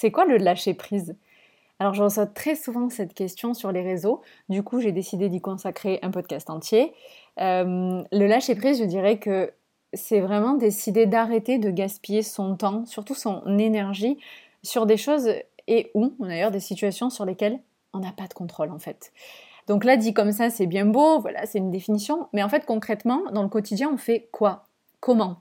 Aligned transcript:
c'est 0.00 0.10
quoi 0.10 0.24
le 0.24 0.38
lâcher 0.38 0.72
prise? 0.72 1.14
Alors 1.78 1.92
je 1.92 2.02
reçois 2.02 2.26
très 2.26 2.54
souvent 2.54 2.88
cette 2.88 3.12
question 3.12 3.52
sur 3.52 3.70
les 3.70 3.82
réseaux, 3.82 4.22
du 4.48 4.62
coup 4.62 4.80
j'ai 4.80 4.92
décidé 4.92 5.28
d'y 5.28 5.42
consacrer 5.42 5.98
un 6.00 6.10
podcast 6.10 6.48
entier. 6.48 6.94
Euh, 7.38 8.02
le 8.10 8.26
lâcher 8.26 8.54
prise, 8.54 8.78
je 8.78 8.84
dirais 8.84 9.18
que 9.18 9.52
c'est 9.92 10.20
vraiment 10.20 10.54
décider 10.54 11.04
d'arrêter 11.04 11.58
de 11.58 11.70
gaspiller 11.70 12.22
son 12.22 12.56
temps, 12.56 12.86
surtout 12.86 13.14
son 13.14 13.58
énergie, 13.58 14.18
sur 14.62 14.86
des 14.86 14.96
choses 14.96 15.34
et 15.68 15.90
ou 15.92 16.14
d'ailleurs 16.18 16.50
des 16.50 16.60
situations 16.60 17.10
sur 17.10 17.26
lesquelles 17.26 17.58
on 17.92 17.98
n'a 17.98 18.12
pas 18.12 18.26
de 18.26 18.32
contrôle 18.32 18.70
en 18.70 18.78
fait. 18.78 19.12
Donc 19.66 19.84
là, 19.84 19.98
dit 19.98 20.14
comme 20.14 20.32
ça, 20.32 20.48
c'est 20.48 20.66
bien 20.66 20.86
beau, 20.86 21.20
voilà, 21.20 21.44
c'est 21.44 21.58
une 21.58 21.70
définition, 21.70 22.28
mais 22.32 22.42
en 22.42 22.48
fait, 22.48 22.64
concrètement, 22.64 23.22
dans 23.32 23.42
le 23.42 23.50
quotidien, 23.50 23.90
on 23.92 23.98
fait 23.98 24.28
quoi? 24.32 24.64
Comment? 24.98 25.36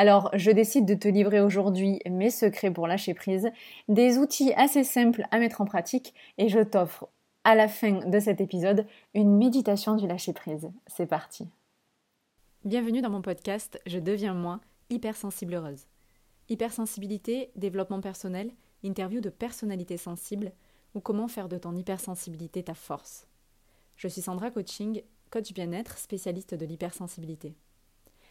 Alors, 0.00 0.30
je 0.32 0.50
décide 0.50 0.86
de 0.86 0.94
te 0.94 1.08
livrer 1.08 1.42
aujourd'hui 1.42 2.00
mes 2.08 2.30
secrets 2.30 2.70
pour 2.70 2.86
lâcher 2.86 3.12
prise, 3.12 3.50
des 3.86 4.16
outils 4.16 4.54
assez 4.54 4.82
simples 4.82 5.24
à 5.30 5.38
mettre 5.38 5.60
en 5.60 5.66
pratique, 5.66 6.14
et 6.38 6.48
je 6.48 6.60
t'offre 6.60 7.10
à 7.44 7.54
la 7.54 7.68
fin 7.68 8.08
de 8.08 8.18
cet 8.18 8.40
épisode 8.40 8.86
une 9.12 9.36
méditation 9.36 9.96
du 9.96 10.06
lâcher 10.06 10.32
prise. 10.32 10.70
C'est 10.86 11.04
parti. 11.04 11.50
Bienvenue 12.64 13.02
dans 13.02 13.10
mon 13.10 13.20
podcast 13.20 13.78
Je 13.84 13.98
deviens 13.98 14.32
moi, 14.32 14.60
hypersensible 14.88 15.52
heureuse. 15.52 15.84
Hypersensibilité, 16.48 17.50
développement 17.56 18.00
personnel, 18.00 18.52
interview 18.82 19.20
de 19.20 19.28
personnalités 19.28 19.98
sensibles 19.98 20.52
ou 20.94 21.00
comment 21.00 21.28
faire 21.28 21.50
de 21.50 21.58
ton 21.58 21.76
hypersensibilité 21.76 22.62
ta 22.62 22.72
force. 22.72 23.26
Je 23.96 24.08
suis 24.08 24.22
Sandra 24.22 24.50
Coaching, 24.50 25.02
coach 25.28 25.52
bien-être, 25.52 25.98
spécialiste 25.98 26.54
de 26.54 26.64
l'hypersensibilité. 26.64 27.54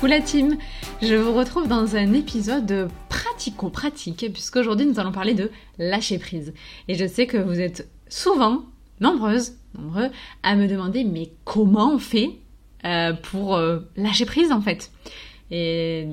Coucou 0.00 0.12
la 0.12 0.22
team 0.22 0.56
Je 1.02 1.14
vous 1.14 1.34
retrouve 1.34 1.68
dans 1.68 1.94
un 1.94 2.14
épisode 2.14 2.88
pratico-pratique, 3.10 4.32
puisqu'aujourd'hui 4.32 4.86
nous 4.86 4.98
allons 4.98 5.12
parler 5.12 5.34
de 5.34 5.50
lâcher 5.78 6.18
prise. 6.18 6.54
Et 6.88 6.94
je 6.94 7.06
sais 7.06 7.26
que 7.26 7.36
vous 7.36 7.60
êtes 7.60 7.86
souvent, 8.08 8.62
nombreuses, 9.00 9.58
nombreux, 9.78 10.08
à 10.42 10.56
me 10.56 10.68
demander 10.68 11.04
mais 11.04 11.28
comment 11.44 11.92
on 11.92 11.98
fait 11.98 12.30
euh, 12.86 13.12
pour 13.12 13.56
euh, 13.56 13.80
lâcher 13.94 14.24
prise 14.24 14.52
en 14.52 14.62
fait? 14.62 14.90
Et 15.50 16.08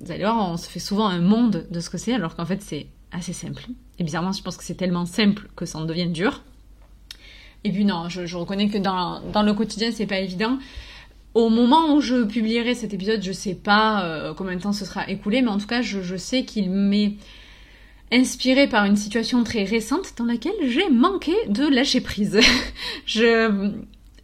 vous 0.00 0.10
allez 0.10 0.22
voir, 0.22 0.52
on 0.52 0.56
se 0.56 0.70
fait 0.70 0.80
souvent 0.80 1.06
un 1.06 1.20
monde 1.20 1.66
de 1.70 1.80
ce 1.80 1.90
que 1.90 1.98
c'est, 1.98 2.14
alors 2.14 2.36
qu'en 2.36 2.46
fait 2.46 2.62
c'est 2.62 2.86
assez 3.12 3.34
simple. 3.34 3.66
Et 3.98 4.04
bizarrement, 4.04 4.32
je 4.32 4.42
pense 4.42 4.56
que 4.56 4.64
c'est 4.64 4.76
tellement 4.76 5.04
simple 5.04 5.50
que 5.56 5.66
ça 5.66 5.78
en 5.78 5.84
devient 5.84 6.08
dur. 6.08 6.42
Et 7.64 7.70
puis 7.70 7.84
non, 7.84 8.08
je, 8.08 8.34
reconnais 8.34 8.70
que 8.70 8.78
dans, 8.78 9.20
dans 9.30 9.42
le 9.42 9.52
quotidien, 9.52 9.90
c'est 9.92 10.06
pas 10.06 10.20
évident. 10.20 10.56
Au 11.36 11.50
moment 11.50 11.94
où 11.94 12.00
je 12.00 12.24
publierai 12.24 12.74
cet 12.74 12.94
épisode, 12.94 13.22
je 13.22 13.30
sais 13.30 13.54
pas 13.54 14.06
euh, 14.06 14.32
combien 14.32 14.56
de 14.56 14.62
temps 14.62 14.72
ce 14.72 14.86
sera 14.86 15.06
écoulé, 15.10 15.42
mais 15.42 15.50
en 15.50 15.58
tout 15.58 15.66
cas, 15.66 15.82
je, 15.82 16.16
sais 16.16 16.46
qu'il 16.46 16.70
m'est 16.70 17.16
inspiré 18.10 18.66
par 18.68 18.86
une 18.86 18.96
situation 18.96 19.44
très 19.44 19.64
récente 19.64 20.14
dans 20.16 20.24
laquelle 20.24 20.54
j'ai 20.66 20.88
manqué 20.88 21.34
de 21.48 21.68
lâcher 21.68 22.00
prise. 22.00 22.40
je, 23.04 23.70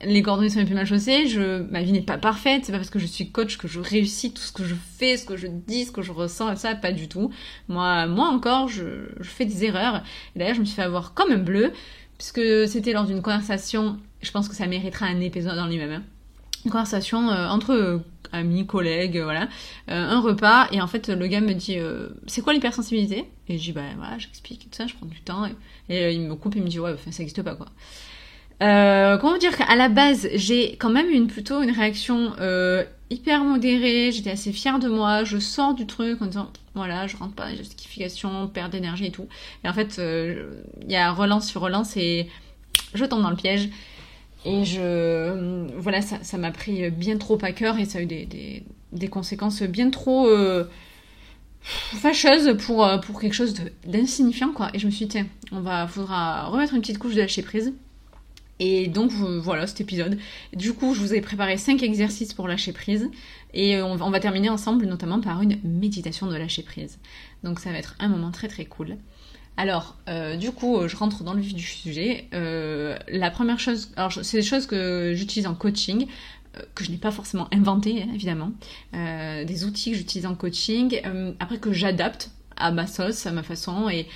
les 0.01 0.23
coordonnées 0.23 0.49
sont 0.49 0.61
un 0.61 0.65
peu 0.65 0.73
mal 0.73 0.87
chaussées, 0.87 1.27
je, 1.27 1.61
ma 1.71 1.83
vie 1.83 1.93
n'est 1.93 2.01
pas 2.01 2.17
parfaite, 2.17 2.65
c'est 2.65 2.73
pas 2.73 2.79
parce 2.79 2.89
que 2.89 2.99
je 2.99 3.05
suis 3.05 3.31
coach 3.31 3.59
que 3.59 3.69
je 3.69 3.81
réussis 3.81 4.33
tout 4.33 4.41
ce 4.41 4.51
que 4.53 4.65
je 4.65 4.75
fais, 4.97 5.19
ce 5.19 5.27
que 5.27 5.37
je 5.37 5.49
dis, 5.49 5.85
ce 5.85 5.93
que 5.93 6.01
je 6.01 6.13
ressens, 6.13 6.51
et 6.51 6.57
ça, 6.57 6.75
pas 6.75 6.93
du 6.93 7.09
tout. 7.09 7.31
Moi, 7.69 8.07
moi 8.07 8.29
encore, 8.29 8.69
je, 8.69 9.11
fais 9.21 9.45
des 9.45 9.67
erreurs. 9.67 10.03
Et 10.35 10.39
d'ailleurs, 10.39 10.55
je 10.55 10.61
me 10.61 10.65
suis 10.65 10.77
fait 10.77 10.81
avoir 10.81 11.13
comme 11.13 11.31
un 11.31 11.37
bleu, 11.37 11.75
puisque 12.17 12.41
c'était 12.69 12.95
lors 12.95 13.05
d'une 13.05 13.21
conversation, 13.21 13.99
je 14.23 14.31
pense 14.31 14.49
que 14.49 14.55
ça 14.55 14.67
méritera 14.67 15.05
un 15.05 15.21
épisode 15.21 15.57
dans 15.57 15.67
lui-même, 15.67 15.93
hein 15.93 16.03
une 16.65 16.71
conversation 16.71 17.31
euh, 17.31 17.49
entre 17.49 17.73
euh, 17.73 17.99
amis, 18.33 18.67
collègues, 18.67 19.21
voilà, 19.21 19.49
euh, 19.91 20.09
un 20.09 20.21
repas, 20.21 20.69
et 20.73 20.81
en 20.81 20.87
fait 20.87 21.09
le 21.09 21.27
gars 21.27 21.41
me 21.41 21.53
dit 21.53 21.77
c'est 22.27 22.41
quoi 22.41 22.53
l'hypersensibilité? 22.53 23.27
Et 23.49 23.59
je 23.59 23.63
dis 23.63 23.73
bah 23.73 23.83
voilà, 23.97 24.19
j'explique 24.19 24.61
tout 24.71 24.77
ça, 24.77 24.87
je 24.87 24.95
prends 24.95 25.07
du 25.07 25.21
temps, 25.21 25.47
et, 25.89 26.15
il 26.15 26.23
me 26.23 26.35
coupe 26.35 26.55
il 26.57 26.63
me 26.63 26.69
dit 26.69 26.81
ouais, 26.81 26.93
enfin, 26.95 27.11
ça 27.11 27.23
n'existe 27.23 27.43
pas 27.43 27.55
quoi. 27.55 27.67
comment 28.61 29.37
dire 29.37 29.57
qu'à 29.57 29.77
la 29.77 29.89
base 29.91 30.29
j'ai 30.35 30.77
quand 30.77 30.91
même 30.91 31.11
une 31.11 31.27
plutôt 31.27 31.63
une 31.63 31.73
réaction 31.73 32.33
hyper 33.11 33.45
modérée, 33.45 34.13
j'étais 34.13 34.31
assez 34.31 34.53
fière 34.53 34.79
de 34.79 34.89
moi, 34.89 35.25
je 35.25 35.39
sors 35.39 35.75
du 35.75 35.87
truc 35.87 36.23
en 36.23 36.27
disant 36.27 36.51
voilà, 36.75 37.07
je 37.07 37.19
rentre 37.19 37.35
pas 37.35 37.51
les 37.51 37.59
justifications, 37.59 38.49
perte 38.49 38.73
d'énergie 38.73 39.05
et 39.05 39.11
tout. 39.11 39.29
Et 39.63 39.69
en 39.69 39.75
fait, 39.75 40.01
il 40.01 40.91
y 40.91 40.97
a 40.97 41.13
relance 41.13 41.49
sur 41.49 41.61
relance 41.61 41.99
et 41.99 42.31
je 42.95 43.05
tombe 43.05 43.21
dans 43.21 43.31
le 43.31 43.37
piège. 43.37 43.69
Et 44.45 44.65
je, 44.65 45.69
voilà, 45.79 46.03
ça, 46.03 46.39
m'a 46.39 46.51
pris 46.51 46.91
bien 46.91 47.17
trop 47.19 47.39
à 47.43 47.53
cœur 47.53 47.79
et 47.79 47.85
ça 47.85 47.99
a 47.99 48.03
eu 48.03 48.07
des, 48.07 49.09
conséquences 49.09 49.63
bien 49.63 49.91
trop 49.91 50.27
euh, 50.27 50.65
fâcheuses 51.63 52.57
pour, 52.67 52.85
euh, 52.85 52.99
pour 52.99 53.21
quelque 53.21 53.35
chose 53.35 53.55
d'insignifiant, 53.87 54.53
quoi. 54.53 54.71
Et 54.75 54.79
je 54.79 54.87
me 54.87 54.91
suis 54.91 55.07
dit, 55.07 55.21
on 55.53 55.61
va, 55.61 55.87
faudra 55.87 56.47
remettre 56.47 56.75
une 56.75 56.81
petite 56.81 56.99
couche 56.99 57.15
de 57.15 57.21
lâcher 57.21 57.43
prise. 57.43 57.73
Et 58.59 58.87
donc 58.87 59.11
voilà 59.11 59.67
cet 59.67 59.81
épisode. 59.81 60.19
Du 60.55 60.73
coup, 60.73 60.95
je 60.95 61.01
vous 61.01 61.15
ai 61.15 61.21
préparé 61.21 61.57
5 61.57 61.83
exercices 61.83 62.33
pour 62.33 62.47
lâcher 62.47 62.73
prise 62.73 63.11
et 63.55 63.83
on 63.83 63.97
va, 63.97 64.07
on 64.07 64.11
va 64.11 64.21
terminer 64.21 64.51
ensemble 64.51 64.87
notamment 64.87 65.21
par 65.21 65.43
une 65.43 65.59
méditation 65.65 66.29
de 66.29 66.37
lâcher 66.37 66.63
prise. 66.63 66.99
Donc 67.43 67.59
ça 67.59 67.73
va 67.73 67.79
être 67.79 67.97
un 67.99 68.09
moment 68.09 68.31
très 68.31 68.47
très 68.47 68.65
cool. 68.65 68.99
Alors, 69.57 69.97
euh, 70.09 70.37
du 70.37 70.51
coup, 70.51 70.89
je 70.89 70.97
rentre 70.97 71.25
dans 71.25 71.35
le 71.35 71.41
vif 71.41 71.55
du 71.55 71.63
sujet. 71.63 72.27
Euh, 72.33 72.97
la 73.09 73.31
première 73.31 73.61
chose, 73.61 73.91
alors 73.97 74.13
c'est 74.23 74.39
des 74.39 74.43
choses 74.43 74.67
que 74.67 75.13
j'utilise 75.15 75.47
en 75.47 75.55
coaching, 75.55 76.07
euh, 76.57 76.63
que 76.75 76.85
je 76.85 76.91
n'ai 76.91 76.97
pas 76.97 77.11
forcément 77.11 77.49
inventé, 77.53 78.03
hein, 78.03 78.11
évidemment. 78.15 78.53
des 78.93 79.65
outils 79.65 79.91
que 79.91 79.97
j'utilise 79.97 80.27
en 80.27 80.35
coaching, 80.35 81.01
après 81.39 81.59
que 81.59 81.73
j'adapte 81.73 82.31
à 82.57 82.71
ma 82.71 82.87
sauce, 82.87 83.27
à 83.27 83.33
ma 83.33 83.43
façon, 83.43 83.89
et, 83.91 84.07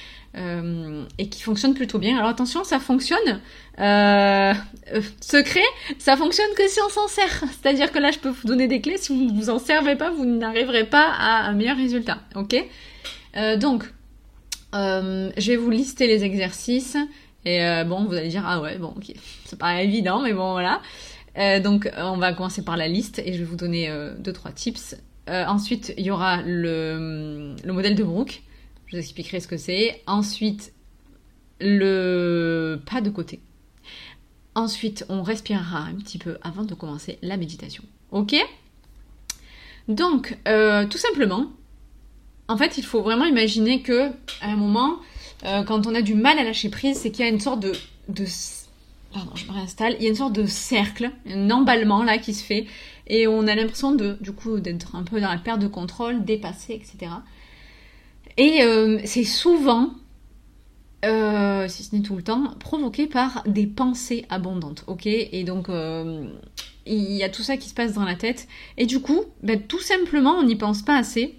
et 1.19 1.29
qui 1.29 1.43
fonctionnent 1.43 1.75
plutôt 1.75 1.99
bien. 1.99 2.17
Alors 2.17 2.29
attention, 2.29 2.65
ça 2.65 2.79
fonctionne. 2.81 3.41
secret, 3.77 5.65
ça 5.99 6.17
fonctionne 6.17 6.51
que 6.57 6.67
si 6.69 6.79
on 6.81 6.89
s'en 6.89 7.09
sert. 7.09 7.45
C'est-à-dire 7.61 7.93
que 7.93 7.99
là, 7.99 8.11
je 8.11 8.19
peux 8.19 8.31
vous 8.31 8.49
donner 8.49 8.69
des 8.69 8.81
clés. 8.81 8.97
Si 8.97 9.15
vous 9.15 9.25
ne 9.25 9.33
vous 9.33 9.51
en 9.51 9.59
servez 9.59 9.97
pas, 9.97 10.11
vous 10.11 10.25
n'arriverez 10.25 10.85
pas 10.85 11.11
à 11.11 11.47
un 11.47 11.53
meilleur 11.53 11.77
résultat. 11.77 12.21
Ok? 12.35 12.57
Donc, 13.59 13.85
euh, 14.77 15.31
je 15.37 15.53
vais 15.53 15.57
vous 15.57 15.71
lister 15.71 16.07
les 16.07 16.25
exercices. 16.25 16.97
Et 17.45 17.65
euh, 17.65 17.85
bon, 17.85 18.05
vous 18.05 18.15
allez 18.15 18.29
dire, 18.29 18.45
ah 18.47 18.61
ouais, 18.61 18.79
bon, 18.79 18.93
ok, 18.97 19.13
ça 19.45 19.57
paraît 19.57 19.85
évident, 19.85 20.23
mais 20.23 20.33
bon, 20.33 20.53
voilà. 20.53 20.83
Euh, 21.39 21.61
donc, 21.61 21.91
on 21.97 22.17
va 22.17 22.33
commencer 22.33 22.65
par 22.65 22.77
la 22.77 22.89
liste 22.89 23.19
et 23.19 23.33
je 23.33 23.39
vais 23.39 23.45
vous 23.45 23.57
donner 23.57 23.93
deux, 24.19 24.33
trois 24.33 24.53
tips. 24.53 24.97
ensuite, 25.29 25.95
il 25.99 26.05
y 26.05 26.11
aura 26.11 26.43
le, 26.43 27.55
le 27.63 27.73
modèle 27.73 27.95
de 27.95 28.05
Brooke. 28.05 28.43
Je 28.87 28.97
vous 28.97 29.01
expliquerai 29.01 29.41
ce 29.41 29.49
que 29.49 29.57
c'est. 29.57 30.03
Ensuite, 30.07 30.73
le 31.61 32.81
pas 32.91 33.01
de 33.01 33.11
côté. 33.11 33.41
Ensuite, 34.55 35.05
on 35.09 35.23
respirera 35.23 35.81
un 35.81 35.95
petit 35.97 36.19
peu 36.19 36.39
avant 36.43 36.65
de 36.65 36.75
commencer 36.75 37.19
la 37.23 37.37
méditation. 37.37 37.85
Ok? 38.13 38.35
Donc, 39.89 40.39
tout 40.91 40.99
simplement, 40.99 41.51
en 42.49 42.57
fait, 42.57 42.79
il 42.79 42.85
faut 42.85 43.03
vraiment 43.03 43.25
imaginer 43.25 43.83
que 43.83 44.09
à 44.41 44.51
un 44.51 44.57
moment, 44.57 44.99
euh, 45.45 45.63
quand 45.65 45.87
on 45.87 45.95
a 45.95 46.03
du 46.03 46.15
mal 46.15 46.39
à 46.39 46.45
lâcher 46.45 46.69
prise, 46.69 46.99
c'est 46.99 47.11
qu'il 47.11 47.25
y 47.25 47.29
a 47.29 47.31
une 47.31 47.41
sorte 47.41 47.61
de, 47.61 47.73
pardon, 49.13 49.33
je 49.35 49.47
me 49.47 49.53
réinstalle, 49.53 49.97
il 49.99 50.05
y 50.05 50.07
a 50.07 50.11
une 50.11 50.17
sorte 50.17 50.33
de 50.33 50.47
cercle, 50.47 51.11
un 51.29 51.51
emballement 51.51 52.03
là 52.03 52.19
qui 52.19 52.35
se 52.35 52.45
fait, 52.45 52.67
et 53.09 53.27
on 53.27 53.47
a 53.47 53.55
l'impression 53.55 53.93
de, 53.93 54.17
du 54.21 54.33
coup, 54.33 54.61
d'être 54.61 54.95
un 54.95 55.03
peu 55.03 55.21
dans 55.21 55.31
la 55.31 55.39
perte 55.39 55.61
de 55.61 55.69
contrôle, 55.69 56.25
dépassé, 56.25 56.75
etc. 56.75 57.13
Et 58.37 58.63
euh, 58.63 59.01
c'est 59.05 59.25
souvent, 59.25 59.91
euh, 61.05 61.67
si 61.69 61.83
ce 61.83 61.95
n'est 61.97 62.03
tout 62.03 62.17
le 62.17 62.23
temps, 62.23 62.55
provoqué 62.61 63.07
par 63.07 63.43
des 63.47 63.67
pensées 63.67 64.25
abondantes, 64.29 64.85
ok? 64.87 65.07
Et 65.07 65.45
donc, 65.45 65.69
il 66.87 67.13
y 67.13 67.23
a 67.25 67.29
tout 67.29 67.43
ça 67.43 67.57
qui 67.57 67.69
se 67.69 67.75
passe 67.75 67.95
dans 67.95 68.05
la 68.05 68.15
tête, 68.15 68.47
et 68.77 68.87
du 68.87 69.01
coup, 69.01 69.25
ben, 69.43 69.61
tout 69.61 69.81
simplement, 69.81 70.37
on 70.39 70.45
n'y 70.45 70.57
pense 70.57 70.83
pas 70.83 70.97
assez 70.97 71.35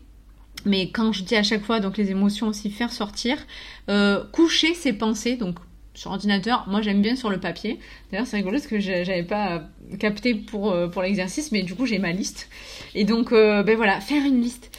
mais 0.65 0.89
quand 0.89 1.11
je 1.11 1.23
dis 1.23 1.35
à 1.35 1.43
chaque 1.43 1.63
fois, 1.63 1.79
donc 1.79 1.97
les 1.97 2.11
émotions 2.11 2.47
aussi, 2.47 2.69
faire 2.69 2.91
sortir, 2.91 3.37
euh, 3.89 4.23
coucher 4.31 4.73
ses 4.73 4.93
pensées, 4.93 5.35
donc 5.35 5.57
sur 5.93 6.11
ordinateur, 6.11 6.65
moi 6.67 6.81
j'aime 6.81 7.01
bien 7.01 7.15
sur 7.15 7.29
le 7.29 7.39
papier. 7.39 7.79
D'ailleurs 8.11 8.27
c'est 8.27 8.37
rigolo 8.37 8.57
parce 8.57 8.67
que 8.67 8.79
j'avais 8.79 9.23
pas 9.23 9.63
capté 9.99 10.35
pour, 10.35 10.71
euh, 10.71 10.87
pour 10.87 11.01
l'exercice, 11.01 11.51
mais 11.51 11.63
du 11.63 11.73
coup 11.73 11.85
j'ai 11.85 11.99
ma 11.99 12.11
liste. 12.11 12.49
Et 12.93 13.03
donc 13.03 13.31
euh, 13.31 13.63
ben 13.63 13.75
voilà, 13.75 13.99
faire 13.99 14.23
une 14.23 14.41
liste. 14.41 14.71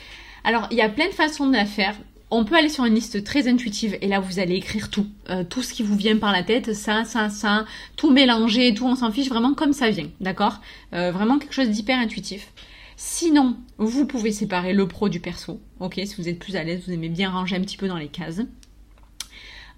Alors 0.44 0.69
il 0.70 0.76
y 0.76 0.82
a 0.82 0.88
plein 0.88 1.06
de 1.08 1.14
façons 1.14 1.46
de 1.48 1.54
la 1.54 1.66
faire. 1.66 1.96
On 2.30 2.44
peut 2.44 2.56
aller 2.56 2.69
sur 2.69 2.84
une 2.84 2.94
liste 2.94 3.25
très 3.25 3.48
intuitive 3.48 3.96
et 4.02 4.06
là 4.06 4.20
vous 4.20 4.38
allez 4.38 4.54
écrire 4.56 4.90
tout, 4.90 5.06
tout 5.48 5.62
ce 5.62 5.72
qui 5.72 5.82
vous 5.82 5.96
vient 5.96 6.19
par 6.19 6.30
la 6.30 6.42
tête, 6.42 6.75
ça, 6.75 7.04
ça, 7.04 7.30
ça, 7.30 7.64
tout 7.96 8.10
mélanger, 8.10 8.75
tout 8.75 8.84
on 8.84 8.96
s'en 8.96 9.10
fiche 9.10 9.30
vraiment 9.30 9.54
comme 9.54 9.72
ça 9.72 9.88
vient, 9.88 10.10
d'accord? 10.20 10.60
Vraiment 10.92 11.38
quelque 11.38 11.54
chose 11.54 11.70
d'hyper 11.70 11.98
intuitif. 11.98 12.52
Sinon, 13.00 13.56
vous 13.77 14.06
pouvez 14.06 14.33
séparer 14.33 14.73
le 14.73 14.89
pro 14.89 15.09
du 15.09 15.21
perso, 15.21 15.61
ok? 15.79 16.00
Si 16.05 16.17
vous 16.17 16.29
êtes 16.29 16.41
plus 16.41 16.56
à 16.56 16.65
l'aise, 16.65 16.83
vous 16.85 16.93
aimez 16.93 17.09
bien 17.09 17.31
ranger 17.31 17.55
un 17.55 17.61
petit 17.61 17.77
peu 17.77 17.87
dans 17.87 17.97
les 17.97 18.09
cases. 18.09 18.41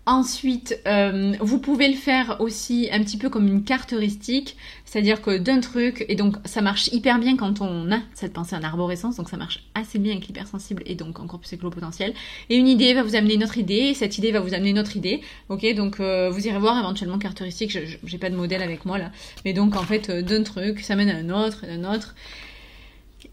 Ensuite, 0.07 0.81
euh, 0.87 1.35
vous 1.39 1.59
pouvez 1.59 1.89
le 1.89 1.97
faire 1.97 2.41
aussi 2.41 2.89
un 2.91 3.05
petit 3.05 3.19
peu 3.19 3.29
comme 3.29 3.47
une 3.47 3.63
carte 3.63 3.93
heuristique, 3.93 4.57
c'est-à-dire 4.87 5.21
que 5.21 5.37
d'un 5.37 5.61
truc, 5.61 6.07
et 6.09 6.15
donc 6.15 6.37
ça 6.47 6.63
marche 6.63 6.89
hyper 6.95 7.19
bien 7.19 7.37
quand 7.37 7.61
on 7.61 7.93
a 7.93 7.99
cette 8.15 8.33
pensée 8.33 8.57
en 8.57 8.63
arborescence, 8.63 9.17
donc 9.17 9.29
ça 9.29 9.37
marche 9.37 9.65
assez 9.75 9.99
bien 9.99 10.13
avec 10.13 10.27
l'hypersensible 10.27 10.83
et 10.87 10.95
donc 10.95 11.21
encore 11.21 11.41
plus 11.41 11.53
avec 11.53 11.63
le 11.63 11.69
potentiel. 11.69 12.15
Et 12.49 12.57
une 12.57 12.69
idée 12.69 12.95
va 12.95 13.03
vous 13.03 13.17
amener 13.17 13.35
une 13.35 13.45
autre 13.45 13.59
idée, 13.59 13.91
et 13.91 13.95
cette 13.95 14.17
idée 14.17 14.33
va 14.33 14.41
vous 14.41 14.55
amener 14.55 14.71
une 14.71 14.79
autre 14.79 14.97
idée, 14.97 15.21
ok? 15.51 15.75
Donc 15.75 16.01
euh, 16.01 16.31
vous 16.31 16.47
irez 16.47 16.59
voir 16.59 16.79
éventuellement 16.79 17.19
carte 17.19 17.43
heuristique, 17.43 17.77
j'ai 18.03 18.19
pas 18.19 18.31
de 18.31 18.37
modèle 18.37 18.63
avec 18.63 18.87
moi 18.87 18.97
là, 18.97 19.13
mais 19.45 19.53
donc 19.53 19.77
en 19.77 19.83
fait 19.83 20.09
euh, 20.09 20.23
d'un 20.23 20.43
truc, 20.43 20.81
ça 20.81 20.97
mène 20.97 21.11
à 21.11 21.17
un 21.17 21.29
autre, 21.29 21.65
et 21.65 21.73
un 21.75 21.85
autre. 21.85 22.15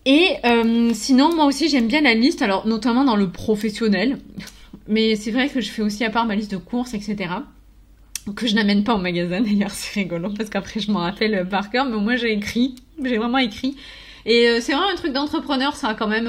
Et 0.05 0.35
euh, 0.45 0.91
sinon, 0.93 1.35
moi 1.35 1.45
aussi, 1.45 1.69
j'aime 1.69 1.87
bien 1.87 2.01
la 2.01 2.13
liste, 2.13 2.41
alors 2.41 2.65
notamment 2.67 3.03
dans 3.03 3.15
le 3.15 3.29
professionnel. 3.29 4.19
Mais 4.87 5.15
c'est 5.15 5.31
vrai 5.31 5.49
que 5.49 5.59
je 5.59 5.69
fais 5.69 5.81
aussi 5.81 6.05
à 6.05 6.09
part 6.09 6.25
ma 6.25 6.35
liste 6.35 6.51
de 6.51 6.57
courses, 6.57 6.93
etc. 6.93 7.29
Que 8.35 8.47
je 8.47 8.55
n'amène 8.55 8.83
pas 8.83 8.95
au 8.95 8.99
magasin 8.99 9.41
d'ailleurs, 9.43 9.71
c'est 9.71 9.99
rigolo 9.99 10.29
parce 10.35 10.49
qu'après 10.49 10.79
je 10.79 10.91
m'en 10.91 10.99
rappelle 10.99 11.47
par 11.49 11.69
cœur, 11.69 11.85
mais 11.85 11.97
moi 11.97 12.15
j'ai 12.15 12.31
écrit, 12.33 12.75
j'ai 13.03 13.17
vraiment 13.17 13.37
écrit. 13.37 13.75
Et 14.27 14.49
euh, 14.49 14.59
c'est 14.61 14.73
vraiment 14.73 14.89
un 14.89 14.95
truc 14.95 15.13
d'entrepreneur, 15.13 15.75
ça 15.75 15.95
quand 15.97 16.07
même. 16.07 16.27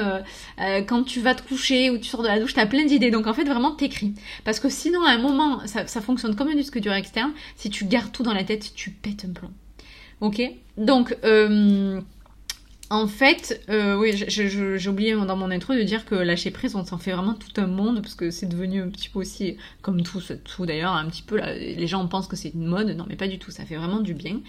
Euh, 0.60 0.82
quand 0.82 1.02
tu 1.02 1.20
vas 1.20 1.34
te 1.34 1.42
coucher 1.42 1.90
ou 1.90 1.98
tu 1.98 2.04
sors 2.04 2.22
de 2.22 2.28
la 2.28 2.38
douche, 2.38 2.54
t'as 2.54 2.66
plein 2.66 2.84
d'idées. 2.84 3.10
Donc 3.10 3.26
en 3.26 3.34
fait, 3.34 3.44
vraiment, 3.44 3.72
t'écris. 3.72 4.14
Parce 4.44 4.60
que 4.60 4.68
sinon, 4.68 5.02
à 5.02 5.10
un 5.10 5.18
moment, 5.18 5.60
ça, 5.66 5.84
fonctionne 6.00 6.36
comme 6.36 6.48
un 6.48 6.54
disque 6.54 6.78
dur 6.78 6.92
externe. 6.92 7.32
Si 7.56 7.70
tu 7.70 7.84
gardes 7.84 8.12
tout 8.12 8.22
dans 8.22 8.32
la 8.32 8.44
tête, 8.44 8.72
tu 8.74 8.90
pètes 8.90 9.26
un 9.28 9.32
plomb. 9.32 9.50
Ok? 10.20 10.40
Donc, 10.76 11.16
euh, 11.24 12.00
en 12.90 13.06
fait, 13.06 13.62
euh, 13.68 13.96
oui, 13.98 14.12
j'ai 14.14 14.88
oublié 14.88 15.12
dans 15.12 15.36
mon 15.36 15.50
intro 15.50 15.74
de 15.74 15.82
dire 15.82 16.06
que 16.06 16.14
lâcher 16.14 16.50
prise, 16.50 16.74
on 16.74 16.86
s'en 16.86 16.96
fait 16.96 17.12
vraiment 17.12 17.34
tout 17.34 17.60
un 17.60 17.66
monde 17.66 18.00
parce 18.00 18.14
que 18.14 18.30
c'est 18.30 18.46
devenu 18.46 18.80
un 18.80 18.88
petit 18.88 19.10
peu 19.10 19.18
aussi, 19.18 19.58
comme 19.82 20.02
tout, 20.02 20.22
tout 20.44 20.64
d'ailleurs, 20.64 20.92
un 20.92 21.06
petit 21.06 21.22
peu, 21.22 21.36
les 21.36 21.86
gens 21.86 22.06
pensent 22.08 22.28
que 22.28 22.36
c'est 22.36 22.54
une 22.54 22.64
mode, 22.64 22.88
non 22.96 23.04
mais 23.06 23.16
pas 23.16 23.28
du 23.28 23.38
tout, 23.38 23.50
ça 23.50 23.66
fait 23.66 23.76
vraiment 23.76 24.00
du 24.00 24.14
bien. 24.14 24.40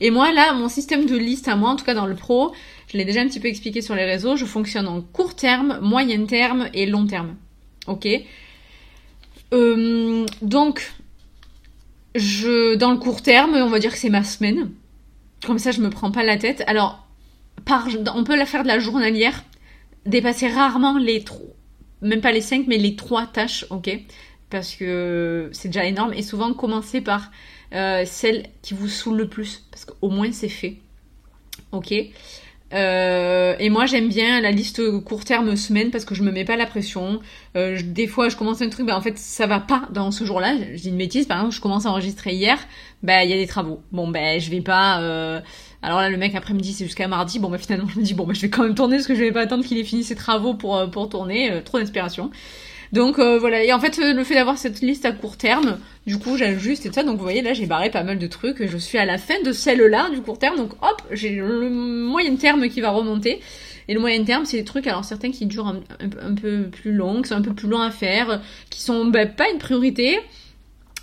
Et 0.00 0.10
moi 0.12 0.32
là, 0.32 0.52
mon 0.52 0.68
système 0.68 1.06
de 1.06 1.16
liste 1.16 1.48
à 1.48 1.56
moi, 1.56 1.70
en 1.70 1.76
tout 1.76 1.84
cas 1.84 1.94
dans 1.94 2.06
le 2.06 2.14
pro, 2.14 2.54
je 2.92 2.96
l'ai 2.96 3.04
déjà 3.04 3.22
un 3.22 3.26
petit 3.26 3.40
peu 3.40 3.48
expliqué 3.48 3.82
sur 3.82 3.96
les 3.96 4.04
réseaux, 4.04 4.36
je 4.36 4.44
fonctionne 4.44 4.86
en 4.86 5.00
court 5.00 5.34
terme, 5.34 5.80
moyen 5.82 6.26
terme 6.26 6.68
et 6.72 6.86
long 6.86 7.06
terme. 7.06 7.34
Ok? 7.88 8.06
Euh, 9.52 10.26
Donc, 10.42 10.92
je, 12.14 12.76
dans 12.76 12.92
le 12.92 12.98
court 12.98 13.22
terme, 13.22 13.54
on 13.54 13.68
va 13.68 13.80
dire 13.80 13.90
que 13.92 13.98
c'est 13.98 14.10
ma 14.10 14.22
semaine. 14.22 14.70
Comme 15.44 15.58
ça, 15.58 15.72
je 15.72 15.80
me 15.80 15.90
prends 15.90 16.10
pas 16.10 16.22
la 16.22 16.36
tête. 16.36 16.62
Alors, 16.66 17.06
on 18.14 18.24
peut 18.24 18.36
la 18.36 18.46
faire 18.46 18.62
de 18.62 18.68
la 18.68 18.78
journalière, 18.78 19.44
dépasser 20.06 20.48
rarement 20.48 20.98
les 20.98 21.24
trois, 21.24 21.54
même 22.02 22.20
pas 22.20 22.32
les 22.32 22.40
cinq, 22.40 22.66
mais 22.66 22.78
les 22.78 22.96
trois 22.96 23.26
tâches, 23.26 23.66
ok? 23.70 23.90
Parce 24.48 24.74
que 24.74 25.48
c'est 25.52 25.68
déjà 25.68 25.84
énorme. 25.84 26.12
Et 26.12 26.22
souvent, 26.22 26.52
commencer 26.54 27.00
par 27.00 27.30
euh, 27.72 28.02
celle 28.04 28.46
qui 28.62 28.74
vous 28.74 28.88
saoule 28.88 29.18
le 29.18 29.28
plus, 29.28 29.64
parce 29.70 29.84
qu'au 29.84 30.08
moins 30.08 30.32
c'est 30.32 30.48
fait, 30.48 30.76
ok? 31.72 31.94
Euh, 32.72 33.56
et 33.58 33.68
moi 33.68 33.86
j'aime 33.86 34.08
bien 34.08 34.40
la 34.40 34.52
liste 34.52 34.80
court 35.00 35.24
terme 35.24 35.56
semaine 35.56 35.90
parce 35.90 36.04
que 36.04 36.14
je 36.14 36.22
me 36.22 36.30
mets 36.30 36.44
pas 36.44 36.56
la 36.56 36.66
pression. 36.66 37.20
Euh, 37.56 37.80
des 37.84 38.06
fois 38.06 38.28
je 38.28 38.36
commence 38.36 38.62
un 38.62 38.68
truc, 38.68 38.86
bah 38.86 38.96
en 38.96 39.00
fait 39.00 39.18
ça 39.18 39.46
va 39.46 39.58
pas 39.58 39.88
dans 39.92 40.10
ce 40.10 40.24
jour-là. 40.24 40.56
Je 40.74 40.82
dis 40.82 40.88
une 40.88 40.98
bêtise, 40.98 41.26
par 41.26 41.38
exemple 41.38 41.54
je 41.54 41.60
commence 41.60 41.86
à 41.86 41.90
enregistrer 41.90 42.32
hier, 42.32 42.58
bah 43.02 43.24
il 43.24 43.30
y 43.30 43.32
a 43.32 43.36
des 43.36 43.48
travaux. 43.48 43.82
Bon 43.92 44.08
ben 44.08 44.40
je 44.40 44.50
vais 44.50 44.60
pas. 44.60 45.42
Euh... 45.82 45.86
Alors 45.86 46.00
là 46.00 46.10
le 46.10 46.16
mec 46.16 46.34
après 46.34 46.54
me 46.54 46.60
dit 46.60 46.72
c'est 46.72 46.84
jusqu'à 46.84 47.08
mardi. 47.08 47.38
Bon 47.38 47.48
bah 47.50 47.58
finalement 47.58 47.88
je 47.94 47.98
me 47.98 48.04
dis 48.04 48.14
bon 48.14 48.26
bah 48.26 48.34
je 48.34 48.40
vais 48.40 48.50
quand 48.50 48.62
même 48.62 48.74
tourner 48.74 48.96
parce 48.96 49.06
que 49.06 49.14
je 49.14 49.20
vais 49.20 49.32
pas 49.32 49.42
attendre 49.42 49.64
qu'il 49.64 49.78
ait 49.78 49.84
fini 49.84 50.04
ses 50.04 50.14
travaux 50.14 50.54
pour 50.54 50.76
euh, 50.76 50.86
pour 50.86 51.08
tourner. 51.08 51.50
Euh, 51.50 51.60
trop 51.62 51.78
d'inspiration. 51.78 52.30
Donc 52.92 53.20
euh, 53.20 53.38
voilà, 53.38 53.62
et 53.62 53.72
en 53.72 53.78
fait 53.78 53.98
le 53.98 54.24
fait 54.24 54.34
d'avoir 54.34 54.58
cette 54.58 54.80
liste 54.80 55.04
à 55.04 55.12
court 55.12 55.36
terme, 55.36 55.78
du 56.08 56.18
coup 56.18 56.36
j'ajuste 56.36 56.86
et 56.86 56.88
tout 56.88 56.96
ça, 56.96 57.04
donc 57.04 57.18
vous 57.18 57.22
voyez 57.22 57.40
là 57.40 57.52
j'ai 57.52 57.66
barré 57.66 57.88
pas 57.88 58.02
mal 58.02 58.18
de 58.18 58.26
trucs, 58.26 58.66
je 58.66 58.76
suis 58.78 58.98
à 58.98 59.04
la 59.04 59.16
fin 59.16 59.40
de 59.44 59.52
celle-là 59.52 60.10
du 60.10 60.22
court 60.22 60.40
terme, 60.40 60.56
donc 60.56 60.72
hop, 60.82 61.00
j'ai 61.12 61.36
le 61.36 61.70
moyen 61.70 62.34
terme 62.34 62.68
qui 62.68 62.80
va 62.80 62.90
remonter. 62.90 63.40
Et 63.88 63.94
le 63.94 63.98
moyen 63.98 64.22
terme, 64.22 64.44
c'est 64.44 64.58
des 64.58 64.64
trucs, 64.64 64.86
alors 64.86 65.04
certains 65.04 65.32
qui 65.32 65.46
durent 65.46 65.66
un, 65.66 66.34
peu 66.34 66.68
plus 66.70 66.92
longs, 66.92 67.22
qui 67.22 67.30
sont 67.30 67.34
un 67.34 67.42
peu 67.42 67.52
plus 67.52 67.68
longs 67.68 67.80
à 67.80 67.90
faire, 67.90 68.40
qui 68.70 68.80
sont 68.80 69.06
bah, 69.06 69.26
pas 69.26 69.50
une 69.50 69.58
priorité. 69.58 70.20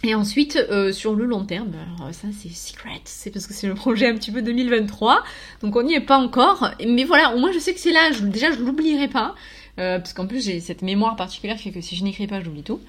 Et 0.04 0.14
ensuite, 0.14 0.58
euh, 0.70 0.92
sur 0.92 1.16
le 1.16 1.26
long 1.26 1.44
terme, 1.44 1.72
alors 1.98 2.14
ça 2.14 2.28
c'est 2.32 2.54
secret, 2.54 3.02
c'est 3.06 3.32
parce 3.32 3.48
que 3.48 3.54
c'est 3.54 3.68
le 3.68 3.74
projet 3.74 4.08
un 4.08 4.16
petit 4.16 4.32
peu 4.32 4.44
2023, 4.44 5.24
donc 5.62 5.76
on 5.76 5.82
n'y 5.82 5.96
est 5.96 6.02
pas 6.02 6.20
encore. 6.20 6.70
Mais 6.88 7.04
voilà, 7.04 7.36
au 7.36 7.40
moins 7.40 7.52
je 7.52 7.58
sais 7.58 7.74
que 7.74 7.80
c'est 7.80 7.92
là, 7.92 8.12
déjà 8.22 8.52
je 8.52 8.60
l'oublierai 8.60 9.08
pas. 9.08 9.34
Euh, 9.80 9.98
parce 10.00 10.14
qu'en 10.14 10.28
plus 10.28 10.46
j'ai 10.46 10.60
cette 10.60 10.82
mémoire 10.82 11.16
particulière 11.16 11.58
qui 11.58 11.64
fait 11.64 11.72
que 11.72 11.82
si 11.82 11.96
je 11.96 12.04
n'écris 12.04 12.28
pas, 12.28 12.42
j'oublie 12.42 12.64
tout. 12.64 12.80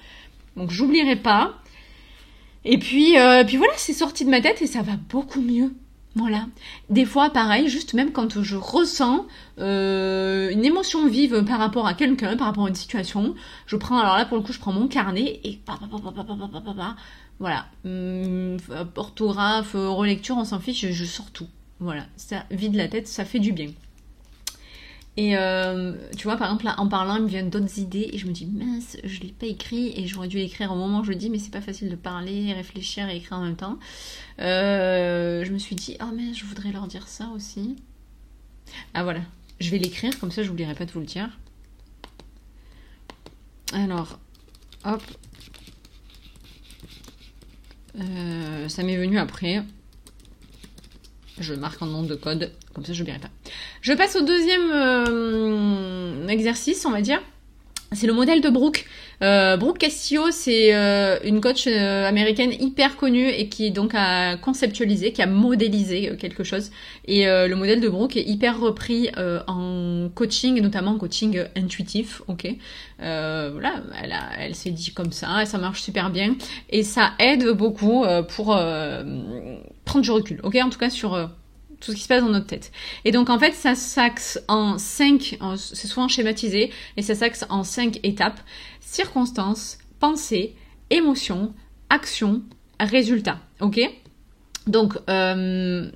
Donc 0.55 0.71
j'oublierai 0.71 1.15
pas. 1.15 1.55
Et 2.65 2.77
puis, 2.77 3.17
euh, 3.17 3.43
puis 3.43 3.57
voilà, 3.57 3.73
c'est 3.77 3.93
sorti 3.93 4.25
de 4.25 4.29
ma 4.29 4.41
tête 4.41 4.61
et 4.61 4.67
ça 4.67 4.81
va 4.81 4.93
beaucoup 5.09 5.41
mieux. 5.41 5.73
Voilà. 6.15 6.47
Des 6.89 7.05
fois, 7.05 7.29
pareil, 7.29 7.69
juste 7.69 7.93
même 7.93 8.11
quand 8.11 8.41
je 8.41 8.55
ressens 8.55 9.27
euh, 9.59 10.49
une 10.49 10.65
émotion 10.65 11.07
vive 11.07 11.43
par 11.43 11.59
rapport 11.59 11.87
à 11.87 11.93
quelqu'un, 11.93 12.35
par 12.35 12.47
rapport 12.47 12.65
à 12.65 12.69
une 12.69 12.75
situation, 12.75 13.35
je 13.67 13.75
prends, 13.75 13.99
alors 13.99 14.17
là 14.17 14.25
pour 14.25 14.37
le 14.37 14.43
coup, 14.43 14.51
je 14.51 14.59
prends 14.59 14.73
mon 14.73 14.87
carnet 14.87 15.39
et 15.43 15.59
voilà. 17.39 17.65
Orthographe, 18.95 19.73
relecture, 19.73 20.37
on 20.37 20.45
s'en 20.45 20.59
fiche, 20.59 20.91
je 20.91 21.05
sors 21.05 21.31
tout. 21.31 21.47
Voilà. 21.79 22.05
Ça 22.17 22.43
vide 22.51 22.75
la 22.75 22.87
tête, 22.87 23.07
ça 23.07 23.23
fait 23.23 23.39
du 23.39 23.53
bien. 23.53 23.69
Et 25.19 25.35
euh, 25.35 25.95
tu 26.15 26.23
vois, 26.23 26.37
par 26.37 26.47
exemple, 26.47 26.63
là, 26.63 26.75
en 26.77 26.87
parlant, 26.87 27.17
il 27.17 27.23
me 27.23 27.27
viennent 27.27 27.49
d'autres 27.49 27.77
idées 27.77 28.09
et 28.13 28.17
je 28.17 28.25
me 28.25 28.31
dis, 28.31 28.45
mince, 28.45 28.95
je 29.03 29.19
l'ai 29.19 29.33
pas 29.33 29.47
écrit 29.47 29.91
et 29.97 30.07
j'aurais 30.07 30.29
dû 30.29 30.37
l'écrire 30.37 30.71
au 30.71 30.75
moment 30.75 31.01
où 31.01 31.03
je 31.03 31.09
le 31.09 31.17
dis, 31.17 31.29
mais 31.29 31.39
c'est 31.39 31.51
pas 31.51 31.59
facile 31.59 31.89
de 31.89 31.97
parler, 31.97 32.53
réfléchir 32.53 33.09
et 33.09 33.17
écrire 33.17 33.37
en 33.37 33.43
même 33.43 33.57
temps. 33.57 33.77
Euh, 34.39 35.43
je 35.43 35.51
me 35.51 35.57
suis 35.57 35.75
dit, 35.75 35.97
oh 36.01 36.09
mais 36.15 36.33
je 36.33 36.45
voudrais 36.45 36.71
leur 36.71 36.87
dire 36.87 37.09
ça 37.09 37.27
aussi. 37.35 37.75
Ah 38.93 39.03
voilà, 39.03 39.19
je 39.59 39.69
vais 39.71 39.77
l'écrire, 39.77 40.17
comme 40.21 40.31
ça 40.31 40.41
je 40.41 40.47
n'oublierai 40.47 40.73
pas 40.73 40.85
de 40.85 40.91
vous 40.91 41.01
le 41.01 41.05
dire. 41.05 41.37
Alors, 43.73 44.19
hop. 44.85 45.03
Euh, 47.99 48.69
ça 48.69 48.83
m'est 48.83 48.95
venu 48.95 49.19
après. 49.19 49.65
Je 51.41 51.53
marque 51.55 51.81
en 51.81 51.87
nom 51.87 52.03
de 52.03 52.15
code, 52.15 52.53
comme 52.73 52.85
ça 52.85 52.93
je 52.93 52.99
n'oublierai 52.99 53.19
pas. 53.19 53.31
Je 53.89 53.95
passe 53.95 54.15
au 54.15 54.21
deuxième 54.21 54.69
euh, 54.71 56.27
exercice, 56.27 56.85
on 56.85 56.91
va 56.91 57.01
dire. 57.01 57.19
C'est 57.91 58.05
le 58.05 58.13
modèle 58.13 58.39
de 58.39 58.51
Brooke. 58.51 58.85
Euh, 59.23 59.57
Brooke 59.57 59.79
Castillo, 59.79 60.29
c'est 60.29 60.75
euh, 60.75 61.17
une 61.23 61.41
coach 61.41 61.65
américaine 61.65 62.51
hyper 62.51 62.97
connue 62.97 63.29
et 63.29 63.49
qui 63.49 63.71
donc 63.71 63.93
a 63.95 64.37
conceptualisé, 64.37 65.11
qui 65.11 65.23
a 65.23 65.25
modélisé 65.25 66.15
quelque 66.19 66.43
chose. 66.43 66.69
Et 67.05 67.25
le 67.25 67.55
modèle 67.55 67.81
de 67.81 67.89
Brooke 67.89 68.15
est 68.15 68.29
hyper 68.29 68.59
repris 68.59 69.09
en 69.47 70.07
coaching, 70.13 70.61
notamment 70.61 70.91
en 70.91 70.97
coaching 70.99 71.45
intuitif. 71.55 72.21
Ok, 72.27 72.47
voilà, 72.99 73.81
elle, 74.03 74.15
elle 74.37 74.53
s'est 74.53 74.69
dit 74.69 74.93
comme 74.93 75.11
ça, 75.11 75.41
et 75.41 75.45
ça 75.47 75.57
marche 75.57 75.81
super 75.81 76.11
bien 76.11 76.35
et 76.69 76.83
ça 76.83 77.13
aide 77.17 77.47
beaucoup 77.53 78.05
pour 78.35 78.55
prendre 79.85 80.03
du 80.03 80.11
recul. 80.11 80.41
Ok, 80.43 80.59
en 80.61 80.69
tout 80.69 80.77
cas 80.77 80.91
sur 80.91 81.31
tout 81.79 81.91
ce 81.91 81.95
qui 81.95 82.03
se 82.03 82.07
passe 82.07 82.23
dans 82.23 82.29
notre 82.29 82.47
tête. 82.47 82.71
Et 83.05 83.11
donc 83.11 83.29
en 83.29 83.39
fait, 83.39 83.53
ça 83.53 83.75
s'axe 83.75 84.39
en 84.47 84.77
cinq, 84.77 85.37
c'est 85.57 85.87
souvent 85.87 86.07
schématisé, 86.07 86.71
et 86.97 87.01
ça 87.01 87.15
s'axe 87.15 87.45
en 87.49 87.63
cinq 87.63 87.99
étapes 88.03 88.39
circonstances, 88.81 89.77
pensée, 89.99 90.55
émotion, 90.89 91.53
action, 91.89 92.41
résultat. 92.79 93.39
Ok? 93.61 93.79
Donc, 94.67 94.93
euh, 95.09 95.89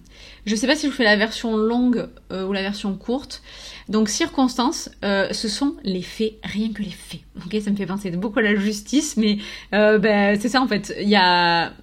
je 0.46 0.56
sais 0.56 0.66
pas 0.66 0.76
si 0.76 0.88
je 0.88 0.92
vous 0.92 0.98
fais 0.98 1.04
la 1.04 1.16
version 1.16 1.56
longue 1.58 2.10
euh, 2.32 2.46
ou 2.48 2.54
la 2.54 2.62
version 2.62 2.96
courte. 2.96 3.44
Donc, 3.88 4.10
circonstances, 4.10 4.90
euh, 5.06 5.32
ce 5.32 5.48
sont 5.48 5.76
les 5.84 6.02
faits, 6.02 6.34
rien 6.44 6.72
que 6.72 6.82
les 6.82 6.90
faits. 6.90 7.22
Ok, 7.46 7.56
ça 7.62 7.70
me 7.70 7.76
fait 7.76 7.86
penser 7.86 8.10
beaucoup 8.12 8.40
à 8.40 8.42
la 8.42 8.56
justice, 8.56 9.16
mais 9.16 9.38
euh, 9.74 10.00
ben, 10.00 10.40
c'est 10.40 10.50
ça 10.50 10.62
en 10.62 10.68
fait. 10.68 10.96
Il 11.00 11.10
y 11.10 11.16
a 11.16 11.74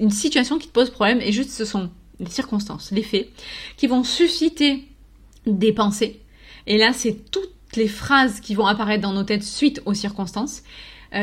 une 0.00 0.10
situation 0.10 0.58
qui 0.58 0.68
te 0.68 0.72
pose 0.72 0.90
problème 0.90 1.20
et 1.20 1.32
juste 1.32 1.50
ce 1.50 1.64
sont 1.64 1.90
les 2.20 2.30
circonstances, 2.30 2.90
les 2.90 3.02
faits, 3.02 3.28
qui 3.76 3.86
vont 3.86 4.04
susciter 4.04 4.84
des 5.46 5.72
pensées. 5.72 6.20
Et 6.66 6.78
là, 6.78 6.92
c'est 6.92 7.30
tout 7.30 7.40
les 7.76 7.88
phrases 7.88 8.40
qui 8.40 8.54
vont 8.54 8.66
apparaître 8.66 9.02
dans 9.02 9.12
nos 9.12 9.24
têtes 9.24 9.44
suite 9.44 9.82
aux 9.86 9.94
circonstances, 9.94 10.62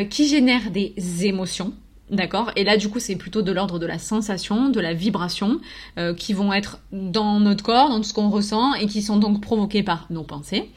qui 0.10 0.28
génèrent 0.28 0.72
des 0.72 0.94
émotions. 1.26 1.74
D'accord? 2.12 2.52
Et 2.56 2.64
là, 2.64 2.78
du 2.78 2.88
coup, 2.88 3.00
c'est 3.00 3.16
plutôt 3.16 3.42
de 3.42 3.52
l'ordre 3.52 3.80
de 3.80 3.86
la 3.88 3.98
sensation, 3.98 4.70
de 4.70 4.80
la 4.80 4.94
vibration, 4.94 5.60
qui 6.18 6.34
vont 6.34 6.54
être 6.54 6.80
dans 6.92 7.40
notre 7.40 7.64
corps, 7.64 7.90
dans 7.90 7.98
tout 7.98 8.04
ce 8.04 8.14
qu'on 8.14 8.30
ressent, 8.30 8.76
et 8.76 8.86
qui 8.86 9.02
sont 9.02 9.18
donc 9.18 9.42
provoquées 9.42 9.82
par 9.84 10.06
nos 10.12 10.24
pensées, 10.24 10.70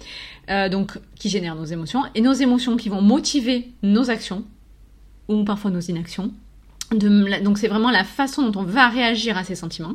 donc 0.71 0.99
qui 1.19 1.29
génèrent 1.29 1.55
nos 1.55 1.67
émotions, 1.67 2.03
et 2.15 2.23
nos 2.23 2.33
émotions 2.33 2.77
qui 2.77 2.89
vont 2.89 3.03
motiver 3.03 3.73
nos 3.83 4.09
actions, 4.09 4.43
ou 5.29 5.45
parfois 5.45 5.71
nos 5.71 5.81
inactions. 5.81 6.33
Donc 6.93 7.59
c'est 7.59 7.69
vraiment 7.69 7.91
la 7.91 8.05
façon 8.05 8.49
dont 8.49 8.61
on 8.61 8.65
va 8.65 8.89
réagir 8.89 9.37
à 9.37 9.45
ces 9.45 9.55
sentiments. 9.55 9.95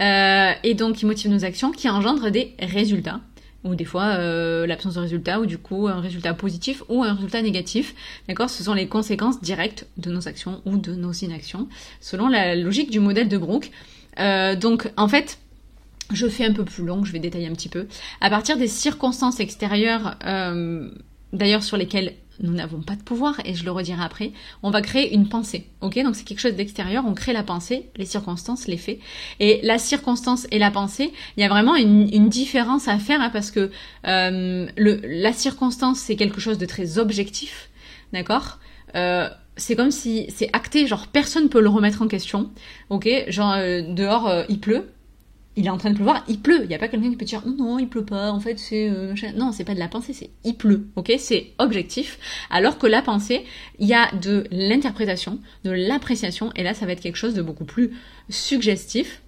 Euh, 0.00 0.52
et 0.64 0.74
donc 0.74 0.96
qui 0.96 1.06
motive 1.06 1.30
nos 1.30 1.44
actions, 1.44 1.70
qui 1.70 1.88
engendre 1.88 2.30
des 2.30 2.54
résultats 2.58 3.20
ou 3.62 3.74
des 3.74 3.86
fois 3.86 4.16
euh, 4.18 4.66
l'absence 4.66 4.94
de 4.94 5.00
résultat, 5.00 5.40
ou 5.40 5.46
du 5.46 5.56
coup 5.56 5.88
un 5.88 6.00
résultat 6.00 6.34
positif 6.34 6.82
ou 6.90 7.02
un 7.02 7.14
résultat 7.14 7.40
négatif. 7.40 7.94
D'accord? 8.28 8.50
Ce 8.50 8.62
sont 8.62 8.74
les 8.74 8.88
conséquences 8.88 9.40
directes 9.40 9.86
de 9.96 10.10
nos 10.10 10.28
actions 10.28 10.60
ou 10.66 10.76
de 10.76 10.94
nos 10.94 11.12
inactions, 11.12 11.68
selon 12.00 12.28
la 12.28 12.56
logique 12.56 12.90
du 12.90 13.00
modèle 13.00 13.28
de 13.28 13.38
Brooke. 13.38 13.70
Euh, 14.20 14.54
donc 14.54 14.92
en 14.98 15.08
fait, 15.08 15.38
je 16.12 16.26
fais 16.26 16.44
un 16.44 16.52
peu 16.52 16.64
plus 16.64 16.84
long, 16.84 17.04
je 17.04 17.12
vais 17.12 17.20
détailler 17.20 17.46
un 17.46 17.54
petit 17.54 17.70
peu. 17.70 17.86
À 18.20 18.28
partir 18.28 18.58
des 18.58 18.68
circonstances 18.68 19.40
extérieures, 19.40 20.16
d'ailleurs 21.32 21.62
sur 21.62 21.78
lesquelles 21.78 22.14
nous 22.40 22.52
n'avons 22.52 22.80
pas 22.82 22.96
de 22.96 23.02
pouvoir, 23.02 23.40
et 23.44 23.54
je 23.54 23.64
le 23.64 23.70
redirai 23.70 24.02
après, 24.02 24.32
on 24.62 24.70
va 24.70 24.82
créer 24.82 25.14
une 25.14 25.28
pensée. 25.28 25.66
Ok? 25.80 25.98
Donc 26.02 26.16
c'est 26.16 26.24
quelque 26.24 26.40
chose 26.40 26.54
d'extérieur, 26.54 27.04
on 27.06 27.14
crée 27.14 27.32
la 27.32 27.42
pensée, 27.42 27.90
les 27.96 28.06
circonstances, 28.06 28.66
les 28.66 28.76
faits. 28.76 28.98
Et 29.40 29.60
la 29.62 29.78
circonstance 29.78 30.46
et 30.50 30.58
la 30.58 30.70
pensée, 30.70 31.12
il 31.36 31.40
y 31.40 31.44
a 31.44 31.48
vraiment 31.48 31.76
une, 31.76 32.28
différence 32.28 32.88
à 32.88 32.98
faire, 32.98 33.20
hein, 33.20 33.30
parce 33.30 33.50
que 33.50 33.70
euh, 34.06 34.66
la 34.76 35.32
circonstance, 35.32 35.98
c'est 35.98 36.16
quelque 36.16 36.40
chose 36.40 36.58
de 36.58 36.66
très 36.66 36.98
objectif, 36.98 37.68
d'accord? 38.12 38.58
Euh, 38.94 39.28
c'est 39.56 39.76
comme 39.76 39.90
si 39.90 40.26
c'est 40.30 40.50
acté, 40.52 40.86
genre 40.86 41.06
personne 41.08 41.48
peut 41.48 41.60
le 41.60 41.68
remettre 41.68 42.02
en 42.02 42.08
question, 42.08 42.50
ok? 42.90 43.08
Genre 43.28 43.52
euh, 43.52 43.82
dehors 43.82 44.44
il 44.48 44.58
pleut, 44.58 44.88
il 45.56 45.66
est 45.66 45.70
en 45.70 45.78
train 45.78 45.90
de 45.90 45.94
pleuvoir, 45.94 46.24
il 46.28 46.40
pleut. 46.40 46.62
Il 46.62 46.68
n'y 46.68 46.74
a 46.74 46.78
pas 46.78 46.88
quelqu'un 46.88 47.10
qui 47.10 47.16
peut 47.16 47.24
dire 47.24 47.42
non, 47.46 47.56
non, 47.56 47.78
il 47.78 47.88
pleut 47.88 48.04
pas. 48.04 48.30
En 48.30 48.40
fait, 48.40 48.58
c'est 48.58 48.88
euh, 48.88 49.14
non, 49.36 49.52
c'est 49.52 49.64
pas 49.64 49.74
de 49.74 49.78
la 49.78 49.88
pensée, 49.88 50.12
c'est 50.12 50.30
il 50.44 50.56
pleut. 50.56 50.88
Ok, 50.96 51.12
c'est 51.18 51.52
objectif. 51.58 52.18
Alors 52.50 52.78
que 52.78 52.86
la 52.86 53.02
pensée, 53.02 53.44
il 53.78 53.86
y 53.86 53.94
a 53.94 54.12
de 54.16 54.44
l'interprétation, 54.50 55.38
de 55.64 55.70
l'appréciation, 55.70 56.50
et 56.56 56.62
là, 56.62 56.74
ça 56.74 56.86
va 56.86 56.92
être 56.92 57.00
quelque 57.00 57.16
chose 57.16 57.34
de 57.34 57.42
beaucoup 57.42 57.64
plus 57.64 57.92
suggestif, 58.28 59.22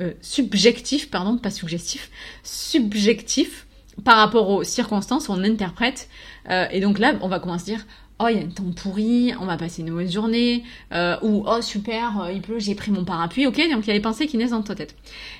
euh, 0.00 0.12
subjectif, 0.20 1.10
pardon, 1.10 1.38
pas 1.38 1.50
suggestif, 1.50 2.10
subjectif 2.42 3.66
par 4.04 4.16
rapport 4.16 4.48
aux 4.50 4.62
circonstances, 4.62 5.28
on 5.28 5.42
interprète. 5.42 6.08
Euh, 6.50 6.66
et 6.70 6.80
donc 6.80 6.98
là, 6.98 7.14
on 7.20 7.28
va 7.28 7.40
commencer 7.40 7.72
à 7.72 7.76
dire 7.76 7.86
oh 8.18 8.26
il 8.28 8.36
y 8.36 8.40
a 8.40 8.42
un 8.42 8.48
temps 8.48 8.64
pourri, 8.74 9.32
on 9.40 9.46
va 9.46 9.56
passer 9.56 9.82
une 9.82 9.90
mauvaise 9.90 10.12
journée, 10.12 10.64
euh, 10.92 11.16
ou 11.22 11.44
oh 11.46 11.60
super, 11.60 12.22
euh, 12.22 12.32
il 12.32 12.40
pleut, 12.40 12.58
j'ai 12.58 12.74
pris 12.74 12.90
mon 12.90 13.04
parapluie, 13.04 13.46
ok 13.46 13.56
Donc 13.70 13.84
il 13.84 13.88
y 13.88 13.90
a 13.90 13.94
les 13.94 14.00
pensées 14.00 14.26
qui 14.26 14.36
naissent 14.36 14.50
dans 14.50 14.62
ta 14.62 14.74
tête. 14.74 14.94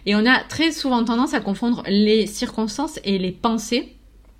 Et 0.06 0.14
on 0.14 0.24
a 0.26 0.38
très 0.40 0.72
souvent 0.72 1.04
tendance 1.04 1.34
à 1.34 1.40
confondre 1.40 1.82
les 1.86 2.26
circonstances 2.26 3.00
et 3.04 3.18
les 3.18 3.32
pensées, 3.32 3.96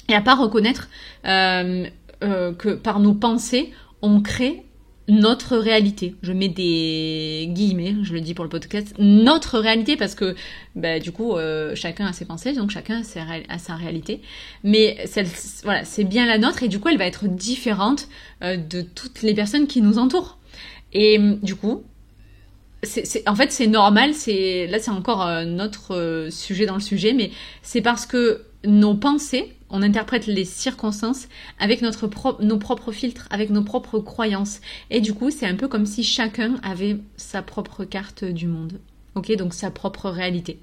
et 0.09 0.15
à 0.15 0.21
pas 0.21 0.35
reconnaître 0.35 0.89
euh, 1.27 1.87
que 2.21 2.75
par 2.75 3.01
nos 3.01 3.15
pensées, 3.15 3.73
on 4.03 4.21
crée 4.21 4.65
notre 5.09 5.57
réalité. 5.57 6.15
Je 6.23 6.33
mets 6.33 6.49
des 6.49 7.49
guillemets, 7.51 7.97
je 8.03 8.13
le 8.13 8.21
dis 8.21 8.35
pour 8.35 8.45
le 8.45 8.51
podcast, 8.51 8.95
notre 8.99 9.59
réalité 9.59 9.97
parce 9.97 10.15
que 10.15 10.37
bah, 10.77 11.01
du 11.01 11.13
coup 11.13 11.35
euh, 11.35 11.75
chacun 11.75 12.07
a 12.07 12.13
ses 12.13 12.27
pensées, 12.27 12.53
donc 12.53 12.71
chacun 12.71 13.01
a 13.01 13.59
sa, 13.59 13.75
réalité. 13.75 14.21
Mais 14.65 15.05
voilà, 15.65 15.85
c'est 15.85 16.05
bien 16.05 16.27
la 16.27 16.39
nôtre 16.39 16.63
et 16.63 16.69
du 16.69 16.79
coup 16.79 16.89
elle 16.89 16.99
va 16.99 17.07
être 17.07 17.27
différente 17.27 18.09
euh, 18.43 18.57
de 18.57 18.83
toutes 18.83 19.23
les 19.23 19.35
personnes 19.35 19.67
qui 19.67 19.81
nous 19.81 19.99
entourent. 19.99 20.39
Et 20.93 21.19
du 21.43 21.55
coup, 21.55 21.83
c'est, 22.83 23.27
en 23.29 23.35
fait 23.35 23.51
c'est 23.51 23.67
normal, 23.67 24.13
c'est 24.15 24.67
là 24.67 24.79
c'est 24.79 24.91
encore 24.91 25.27
notre 25.47 25.95
euh, 25.95 26.31
sujet 26.31 26.67
dans 26.67 26.75
le 26.75 26.81
sujet, 26.81 27.15
mais 27.15 27.31
c'est 27.63 27.83
parce 27.83 28.05
que 28.05 28.43
nos 28.65 28.95
pensées 28.95 29.55
on 29.71 29.83
interprète 29.83 30.27
les 30.27 30.45
circonstances 30.45 31.29
avec 31.59 31.83
nos 31.83 32.59
propres 32.59 32.93
filtres, 32.93 33.27
avec 33.31 33.51
nos 33.51 33.63
propres 33.63 33.99
croyances. 33.99 34.61
Et 34.91 35.01
du 35.01 35.15
coup, 35.15 35.31
c'est 35.31 35.47
un 35.47 35.55
peu 35.55 35.69
comme 35.69 35.87
si 35.87 36.05
chacun 36.05 36.57
avait 36.63 36.99
sa 37.17 37.43
propre 37.43 37.85
carte 37.85 38.25
du 38.25 38.47
monde. 38.47 38.81
Ok, 39.15 39.35
donc 39.37 39.55
sa 39.55 39.71
propre 39.71 40.11
réalité. 40.11 40.61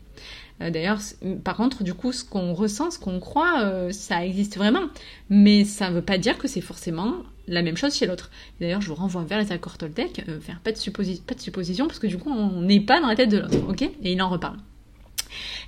Euh, 0.62 0.70
d'ailleurs, 0.70 1.00
par 1.44 1.58
contre, 1.58 1.84
du 1.84 1.94
coup, 1.94 2.12
ce 2.12 2.24
qu'on 2.24 2.54
ressent, 2.54 2.92
ce 2.92 3.00
qu'on 3.00 3.20
croit, 3.20 3.62
euh, 3.62 3.92
ça 3.92 4.26
existe 4.26 4.58
vraiment. 4.58 4.86
Mais 5.30 5.66
ça 5.66 5.90
ne 5.90 5.96
veut 5.96 6.02
pas 6.02 6.18
dire 6.18 6.38
que 6.38 6.48
c'est 6.48 6.62
forcément 6.62 7.16
la 7.48 7.62
même 7.62 7.78
chose 7.78 7.96
chez 7.96 8.08
l'autre. 8.08 8.32
D'ailleurs, 8.60 8.82
je 8.82 8.88
vous 8.88 8.96
renvoie 8.96 9.24
vers 9.24 9.40
les 9.40 9.52
accords 9.52 9.78
Toltec, 9.78 10.24
euh, 10.30 10.40
faire 10.40 10.60
pas 10.62 10.72
de, 10.72 11.20
pas 11.20 11.38
supposition, 11.38 11.88
parce 11.88 12.00
que 12.00 12.08
du 12.08 12.18
coup, 12.18 12.32
on 12.32 12.62
n'est 12.62 12.80
pas 12.80 13.02
dans 13.02 13.08
la 13.08 13.16
tête 13.16 13.30
de 13.30 13.40
l'autre. 13.40 13.58
Ok? 13.70 13.82
Et 13.82 14.14
il 14.14 14.22
en 14.22 14.30
reparle. 14.30 14.58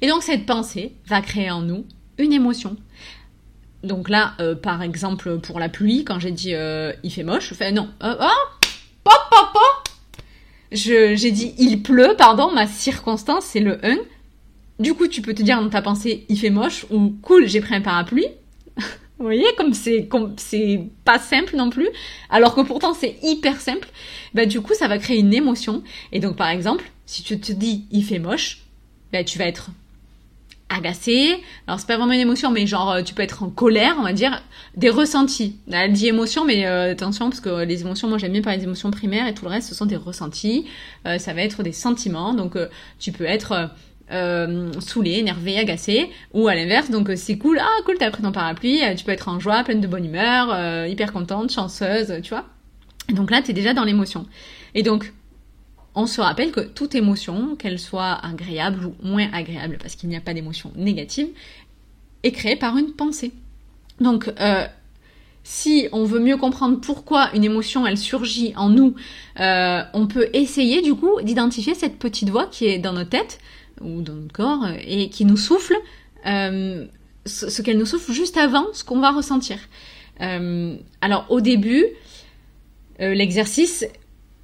Et 0.01 0.07
donc, 0.07 0.23
cette 0.23 0.45
pensée 0.45 0.93
va 1.07 1.21
créer 1.21 1.51
en 1.51 1.61
nous 1.61 1.85
une 2.17 2.33
émotion. 2.33 2.77
Donc 3.83 4.09
là, 4.09 4.33
euh, 4.39 4.55
par 4.55 4.81
exemple, 4.81 5.39
pour 5.39 5.59
la 5.59 5.69
pluie, 5.69 6.03
quand 6.03 6.19
j'ai 6.19 6.31
dit 6.31 6.53
euh, 6.53 6.93
il 7.03 7.11
fait 7.11 7.23
moche, 7.23 7.51
enfin 7.51 7.71
non, 7.71 7.89
euh, 8.03 8.15
oh, 8.19 8.67
pop, 9.03 9.19
pop, 9.29 9.53
pop. 9.53 9.93
J'ai 10.71 11.31
dit 11.31 11.53
il 11.57 11.81
pleut, 11.81 12.15
pardon, 12.17 12.51
ma 12.51 12.67
circonstance 12.67 13.45
c'est 13.45 13.59
le 13.59 13.83
1. 13.85 13.97
Du 14.79 14.93
coup, 14.93 15.07
tu 15.07 15.21
peux 15.21 15.33
te 15.33 15.41
dire 15.41 15.61
dans 15.61 15.69
ta 15.69 15.81
pensée 15.81 16.25
il 16.27 16.37
fait 16.37 16.49
moche 16.49 16.85
ou 16.89 17.15
cool, 17.21 17.47
j'ai 17.47 17.61
pris 17.61 17.75
un 17.75 17.81
parapluie. 17.81 18.27
Vous 18.77 19.23
voyez, 19.25 19.45
comme 19.57 19.73
c'est 19.73 20.09
c'est 20.37 20.81
pas 21.05 21.19
simple 21.19 21.55
non 21.55 21.69
plus, 21.69 21.89
alors 22.29 22.55
que 22.55 22.61
pourtant 22.61 22.93
c'est 22.93 23.17
hyper 23.21 23.61
simple. 23.61 23.87
Bah 24.33 24.45
du 24.45 24.59
coup, 24.61 24.73
ça 24.73 24.87
va 24.87 24.97
créer 24.97 25.19
une 25.19 25.33
émotion. 25.33 25.83
Et 26.11 26.19
donc 26.19 26.35
par 26.35 26.49
exemple, 26.49 26.91
si 27.05 27.23
tu 27.23 27.39
te 27.39 27.51
dis 27.51 27.85
il 27.91 28.03
fait 28.03 28.19
moche, 28.19 28.63
bah 29.13 29.23
tu 29.23 29.37
vas 29.37 29.45
être 29.45 29.69
agacé. 30.69 31.41
Alors 31.65 31.79
c'est 31.79 31.87
pas 31.87 31.97
vraiment 31.97 32.13
une 32.13 32.19
émotion, 32.19 32.51
mais 32.51 32.67
genre 32.67 32.91
euh, 32.91 33.01
tu 33.01 33.13
peux 33.13 33.23
être 33.23 33.43
en 33.43 33.49
colère, 33.49 33.95
on 33.99 34.03
va 34.03 34.13
dire, 34.13 34.41
des 34.75 34.89
ressentis. 34.89 35.57
Elle 35.71 35.93
dit 35.93 36.07
émotion, 36.07 36.45
mais 36.45 36.65
euh, 36.65 36.91
attention 36.91 37.29
parce 37.29 37.41
que 37.41 37.63
les 37.63 37.81
émotions, 37.81 38.07
moi 38.07 38.17
j'aime 38.17 38.33
bien 38.33 38.41
parler 38.41 38.57
des 38.57 38.65
émotions 38.65 38.91
primaires 38.91 39.27
et 39.27 39.33
tout 39.33 39.45
le 39.45 39.51
reste, 39.51 39.69
ce 39.69 39.75
sont 39.75 39.85
des 39.85 39.95
ressentis. 39.95 40.65
Euh, 41.05 41.17
ça 41.17 41.33
va 41.33 41.41
être 41.41 41.63
des 41.63 41.71
sentiments. 41.71 42.33
Donc 42.33 42.57
tu 42.99 43.11
peux 43.11 43.25
être 43.25 43.69
saoulé, 44.09 45.11
énervé, 45.11 45.57
agacé, 45.59 46.09
ou 46.33 46.47
à 46.47 46.55
l'inverse. 46.55 46.89
Donc 46.89 47.11
c'est 47.15 47.37
cool, 47.37 47.59
ah 47.59 47.81
cool, 47.85 47.97
t'as 47.97 48.09
pris 48.11 48.21
ton 48.21 48.31
parapluie. 48.31 48.81
tu 48.95 49.03
peux 49.03 49.11
être 49.11 49.27
en 49.27 49.39
joie, 49.39 49.63
pleine 49.63 49.81
de 49.81 49.87
bonne 49.87 50.05
humeur, 50.05 50.87
hyper 50.87 51.11
contente, 51.11 51.51
chanceuse, 51.51 52.21
tu 52.23 52.29
vois. 52.29 52.45
Donc 53.09 53.31
là, 53.31 53.41
t'es 53.41 53.53
déjà 53.53 53.73
dans 53.73 53.83
l'émotion. 53.83 54.25
Et 54.75 54.83
donc 54.83 55.13
on 55.97 56.05
se 56.05 56.21
rappelle 56.21 56.51
que 56.51 56.59
toute 56.59 56.93
émotion, 56.93 57.55
qu'elle 57.55 57.79
soit 57.79 58.23
agréable 58.23 58.85
ou 58.85 58.93
moins 59.01 59.27
agréable, 59.33 59.79
parce 59.81 59.95
qu'il 59.95 60.09
n'y 60.09 60.15
a 60.15 60.21
pas 60.21 60.35
d'émotion 60.35 60.71
négative, 60.75 61.27
est 62.21 62.31
créée 62.31 62.55
par 62.55 62.77
une 62.77 62.91
pensée. 62.91 63.31
Donc, 63.99 64.31
euh, 64.39 64.67
si 65.43 65.87
on 65.91 66.03
veut 66.03 66.19
mieux 66.19 66.37
comprendre 66.37 66.79
pourquoi 66.79 67.31
une 67.33 67.43
émotion 67.43 67.87
elle 67.87 67.97
surgit 67.97 68.53
en 68.55 68.69
nous, 68.69 68.93
euh, 69.39 69.81
on 69.93 70.05
peut 70.05 70.29
essayer 70.33 70.83
du 70.83 70.93
coup 70.93 71.19
d'identifier 71.23 71.73
cette 71.73 71.97
petite 71.97 72.29
voix 72.29 72.45
qui 72.45 72.67
est 72.67 72.77
dans 72.77 72.93
notre 72.93 73.09
tête 73.09 73.39
ou 73.81 74.01
dans 74.03 74.13
notre 74.13 74.33
corps 74.33 74.67
et 74.79 75.09
qui 75.09 75.25
nous 75.25 75.37
souffle 75.37 75.75
euh, 76.27 76.85
ce, 77.25 77.61
qu'elle 77.63 77.79
nous 77.79 77.87
souffle 77.87 78.11
juste 78.11 78.37
avant 78.37 78.67
ce 78.73 78.83
qu'on 78.83 78.99
va 78.99 79.09
ressentir. 79.09 79.57
alors 80.19 81.25
au 81.29 81.41
début, 81.41 81.85
l'exercice 82.99 83.83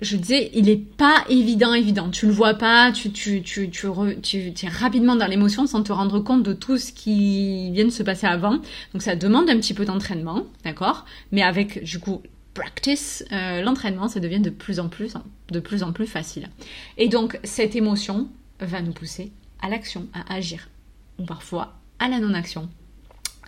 je 0.01 0.17
disais, 0.17 0.51
il 0.53 0.69
est 0.69 0.77
pas 0.77 1.23
évident, 1.29 1.73
évident. 1.73 2.09
Tu 2.09 2.25
le 2.25 2.31
vois 2.31 2.55
pas, 2.55 2.91
tu, 2.91 3.11
tu, 3.11 3.41
tu, 3.41 3.69
tu, 3.69 3.89
tu, 4.21 4.53
es 4.65 4.69
rapidement 4.69 5.15
dans 5.15 5.27
l'émotion 5.27 5.65
sans 5.65 5.83
te 5.83 5.91
rendre 5.91 6.19
compte 6.19 6.43
de 6.43 6.53
tout 6.53 6.77
ce 6.77 6.91
qui 6.91 7.71
vient 7.71 7.85
de 7.85 7.89
se 7.89 8.03
passer 8.03 8.27
avant. 8.27 8.59
Donc 8.93 9.01
ça 9.01 9.15
demande 9.15 9.49
un 9.49 9.57
petit 9.57 9.73
peu 9.73 9.85
d'entraînement, 9.85 10.45
d'accord? 10.63 11.05
Mais 11.31 11.41
avec, 11.41 11.83
du 11.83 11.99
coup, 11.99 12.21
practice, 12.53 13.23
euh, 13.31 13.61
l'entraînement, 13.61 14.07
ça 14.07 14.19
devient 14.19 14.39
de 14.39 14.49
plus 14.49 14.79
en 14.79 14.89
plus, 14.89 15.13
de 15.49 15.59
plus 15.59 15.83
en 15.83 15.93
plus 15.93 16.07
facile. 16.07 16.49
Et 16.97 17.07
donc, 17.07 17.39
cette 17.43 17.75
émotion 17.75 18.27
va 18.59 18.81
nous 18.81 18.93
pousser 18.93 19.31
à 19.61 19.69
l'action, 19.69 20.07
à 20.13 20.33
agir. 20.33 20.69
Ou 21.19 21.25
parfois 21.25 21.75
à 21.99 22.09
la 22.09 22.19
non-action. 22.19 22.69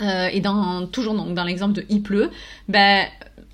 Euh, 0.02 0.28
et 0.28 0.42
dans, 0.42 0.88
toujours 0.88 1.16
donc, 1.16 1.34
dans 1.34 1.44
l'exemple 1.44 1.74
de 1.74 1.86
il 1.90 2.02
pleut, 2.02 2.30
ben, 2.68 3.06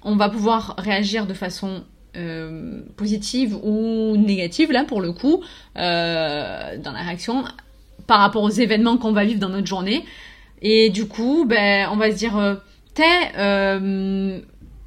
on 0.03 0.15
va 0.15 0.29
pouvoir 0.29 0.75
réagir 0.77 1.27
de 1.27 1.33
façon 1.33 1.83
euh, 2.17 2.81
positive 2.97 3.55
ou 3.63 4.17
négative 4.17 4.71
là 4.71 4.83
pour 4.83 4.99
le 4.99 5.13
coup 5.13 5.41
euh, 5.77 6.77
dans 6.77 6.91
la 6.91 7.01
réaction 7.03 7.45
par 8.05 8.19
rapport 8.19 8.43
aux 8.43 8.49
événements 8.49 8.97
qu'on 8.97 9.13
va 9.13 9.23
vivre 9.23 9.39
dans 9.39 9.49
notre 9.49 9.67
journée. 9.67 10.03
Et 10.61 10.89
du 10.89 11.07
coup 11.07 11.45
ben 11.45 11.87
on 11.91 11.95
va 11.95 12.11
se 12.11 12.17
dire 12.17 12.37
euh, 12.37 12.55
t'es 12.93 13.31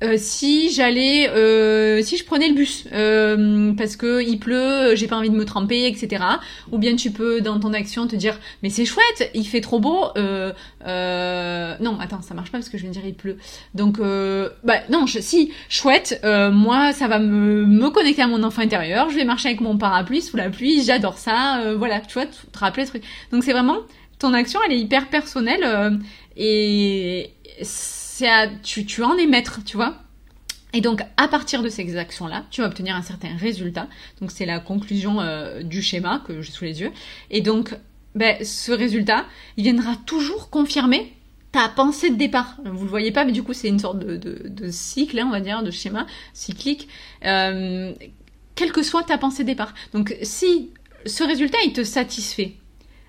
euh, 0.05 0.17
si 0.19 0.71
j'allais, 0.71 1.31
euh, 1.31 2.03
si 2.03 2.19
je 2.19 2.25
prenais 2.25 2.49
le 2.49 2.55
bus 2.55 2.85
euh, 2.93 3.73
parce 3.73 3.97
que 3.97 4.23
il 4.23 4.39
pleut, 4.39 4.95
j'ai 4.95 5.07
pas 5.07 5.17
envie 5.17 5.31
de 5.31 5.35
me 5.35 5.47
tremper, 5.47 5.87
etc. 5.87 6.23
Ou 6.71 6.79
bien 6.79 6.95
tu 6.95 7.11
peux 7.11 7.41
dans 7.41 7.59
ton 7.59 7.73
action 7.73 8.07
te 8.07 8.15
dire 8.15 8.39
mais 8.63 8.69
c'est 8.69 8.85
chouette, 8.85 9.31
il 9.35 9.47
fait 9.47 9.63
trop 9.63 9.81
beau. 9.81 10.09
non, 10.15 11.99
attends, 12.01 12.23
ça 12.23 12.35
marche 12.35 12.53
pas 12.53 12.59
parce 12.59 12.69
que 12.69 12.77
je 12.77 12.83
viens 12.83 12.91
de 12.91 12.95
dire 12.95 13.07
il 13.07 13.15
pleut. 13.15 13.39
Donc 13.75 13.99
bah 13.99 14.81
non, 14.91 15.07
si 15.07 15.53
chouette, 15.69 16.21
moi 16.23 16.93
ça 16.93 17.09
va 17.09 17.19
me, 17.19 17.65
me 17.65 17.89
connecter 17.91 18.23
à 18.23 18.27
mon 18.27 18.43
enfant 18.43 18.63
intérieur. 18.63 19.09
Je 19.11 19.17
vais 19.17 19.25
marcher 19.25 19.49
avec 19.49 19.61
mon 19.61 19.79
parapluie 19.79 20.21
sous 20.21 20.37
la 20.37 20.51
pluie, 20.51 20.83
j'adore 20.85 21.17
ça. 21.19 21.75
voilà, 21.77 22.01
tu 22.01 22.15
vois, 22.15 22.27
te 22.27 22.59
rappeler 22.59 22.83
le 22.83 22.89
truc. 22.89 23.03
Donc 23.33 23.43
c'est 23.43 23.53
vraiment 23.53 23.79
ton 24.19 24.35
action, 24.35 24.61
elle 24.67 24.73
est 24.73 24.81
hyper 24.81 25.09
personnelle 25.09 25.99
et 26.37 27.31
c'est 28.17 28.29
à, 28.29 28.47
tu, 28.47 28.87
tu 28.87 29.03
en 29.03 29.17
es 29.17 29.27
maître, 29.27 29.59
tu 29.65 29.77
vois. 29.77 29.97
Et 30.73 30.81
donc, 30.81 31.01
à 31.17 31.27
partir 31.27 31.65
de 31.65 31.69
ces 31.69 31.97
actions-là, 31.97 32.45
tu 32.49 32.61
vas 32.61 32.69
obtenir 32.69 32.95
un 32.95 33.03
certain 33.03 33.37
résultat. 33.37 33.89
Donc, 34.21 34.31
c'est 34.31 34.47
la 34.47 34.61
conclusion 34.61 35.21
euh, 35.21 35.65
du 35.65 35.83
schéma 35.83 36.23
que 36.25 36.41
j'ai 36.41 36.53
sous 36.53 36.63
les 36.63 36.81
yeux. 36.81 36.93
Et 37.33 37.41
donc, 37.41 37.77
ben, 38.15 38.37
ce 38.45 38.71
résultat, 38.71 39.25
il 39.57 39.65
viendra 39.65 39.97
toujours 40.07 40.49
confirmer 40.49 41.13
ta 41.51 41.69
pensée 41.69 42.11
de 42.11 42.15
départ. 42.15 42.57
Vous 42.65 42.85
le 42.85 42.89
voyez 42.89 43.11
pas, 43.11 43.25
mais 43.25 43.33
du 43.33 43.43
coup, 43.43 43.53
c'est 43.53 43.67
une 43.67 43.81
sorte 43.81 43.99
de, 43.99 44.17
de, 44.17 44.71
cycle, 44.71 45.19
hein, 45.19 45.25
on 45.27 45.33
va 45.33 45.41
dire, 45.41 45.65
de 45.65 45.73
schéma 45.73 46.07
cyclique. 46.35 46.87
Euh, 47.25 47.93
quelle 48.55 48.71
que 48.71 48.85
soit 48.85 49.03
ta 49.03 49.19
pensée 49.19 49.43
de 49.43 49.49
départ. 49.49 49.75
Donc, 49.93 50.17
si 50.23 50.71
ce 51.05 51.25
résultat, 51.25 51.59
il 51.67 51.73
te 51.73 51.83
satisfait, 51.83 52.55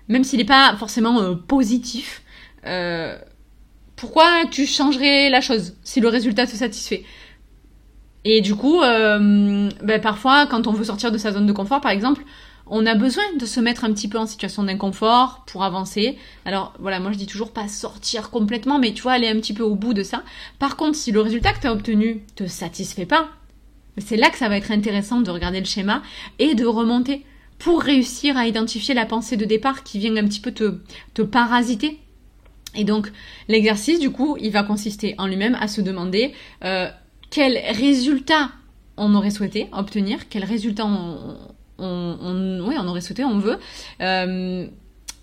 même 0.08 0.24
s'il 0.24 0.40
n'est 0.40 0.44
pas 0.44 0.74
forcément 0.76 1.20
euh, 1.20 1.36
positif, 1.36 2.22
pourquoi 3.96 4.44
tu 4.50 4.66
changerais 4.66 5.30
la 5.30 5.40
chose 5.40 5.74
si 5.82 6.00
le 6.00 6.08
résultat 6.08 6.46
te 6.46 6.54
satisfait? 6.54 7.04
Et 8.24 8.40
du 8.40 8.54
coup, 8.54 8.82
euh, 8.82 9.70
ben 9.82 10.00
parfois, 10.00 10.46
quand 10.46 10.66
on 10.66 10.72
veut 10.72 10.84
sortir 10.84 11.12
de 11.12 11.18
sa 11.18 11.32
zone 11.32 11.46
de 11.46 11.52
confort, 11.52 11.80
par 11.80 11.92
exemple, 11.92 12.22
on 12.66 12.84
a 12.84 12.94
besoin 12.94 13.22
de 13.38 13.46
se 13.46 13.60
mettre 13.60 13.84
un 13.84 13.92
petit 13.92 14.08
peu 14.08 14.18
en 14.18 14.26
situation 14.26 14.64
d'inconfort 14.64 15.44
pour 15.46 15.62
avancer. 15.62 16.18
Alors 16.44 16.74
voilà, 16.80 16.98
moi 16.98 17.12
je 17.12 17.18
dis 17.18 17.26
toujours 17.26 17.52
pas 17.52 17.68
sortir 17.68 18.30
complètement, 18.30 18.78
mais 18.78 18.92
tu 18.92 19.02
vois, 19.02 19.12
aller 19.12 19.28
un 19.28 19.36
petit 19.36 19.54
peu 19.54 19.62
au 19.62 19.76
bout 19.76 19.94
de 19.94 20.02
ça. 20.02 20.24
Par 20.58 20.76
contre, 20.76 20.96
si 20.96 21.12
le 21.12 21.20
résultat 21.20 21.52
que 21.52 21.60
tu 21.60 21.66
as 21.68 21.72
obtenu 21.72 22.24
te 22.34 22.46
satisfait 22.46 23.06
pas, 23.06 23.28
c'est 23.98 24.16
là 24.16 24.28
que 24.28 24.36
ça 24.36 24.48
va 24.48 24.56
être 24.56 24.72
intéressant 24.72 25.20
de 25.20 25.30
regarder 25.30 25.60
le 25.60 25.66
schéma 25.66 26.02
et 26.38 26.54
de 26.54 26.66
remonter 26.66 27.24
pour 27.58 27.80
réussir 27.80 28.36
à 28.36 28.46
identifier 28.46 28.94
la 28.94 29.06
pensée 29.06 29.36
de 29.36 29.44
départ 29.44 29.84
qui 29.84 29.98
vient 29.98 30.16
un 30.16 30.26
petit 30.26 30.40
peu 30.40 30.52
te, 30.52 30.80
te 31.14 31.22
parasiter 31.22 32.00
et 32.76 32.84
donc 32.84 33.10
l'exercice, 33.48 33.98
du 33.98 34.10
coup, 34.10 34.36
il 34.40 34.52
va 34.52 34.62
consister 34.62 35.14
en 35.18 35.26
lui-même 35.26 35.56
à 35.60 35.68
se 35.68 35.80
demander 35.80 36.32
euh, 36.64 36.88
quel 37.30 37.58
résultat 37.74 38.50
on 38.96 39.14
aurait 39.14 39.30
souhaité 39.30 39.68
obtenir, 39.72 40.28
quel 40.28 40.44
résultat 40.44 40.86
on, 40.86 41.36
oui, 41.78 42.74
on 42.78 42.88
aurait 42.88 43.00
souhaité, 43.00 43.24
on 43.24 43.38
veut. 43.38 43.58
Euh, 44.00 44.66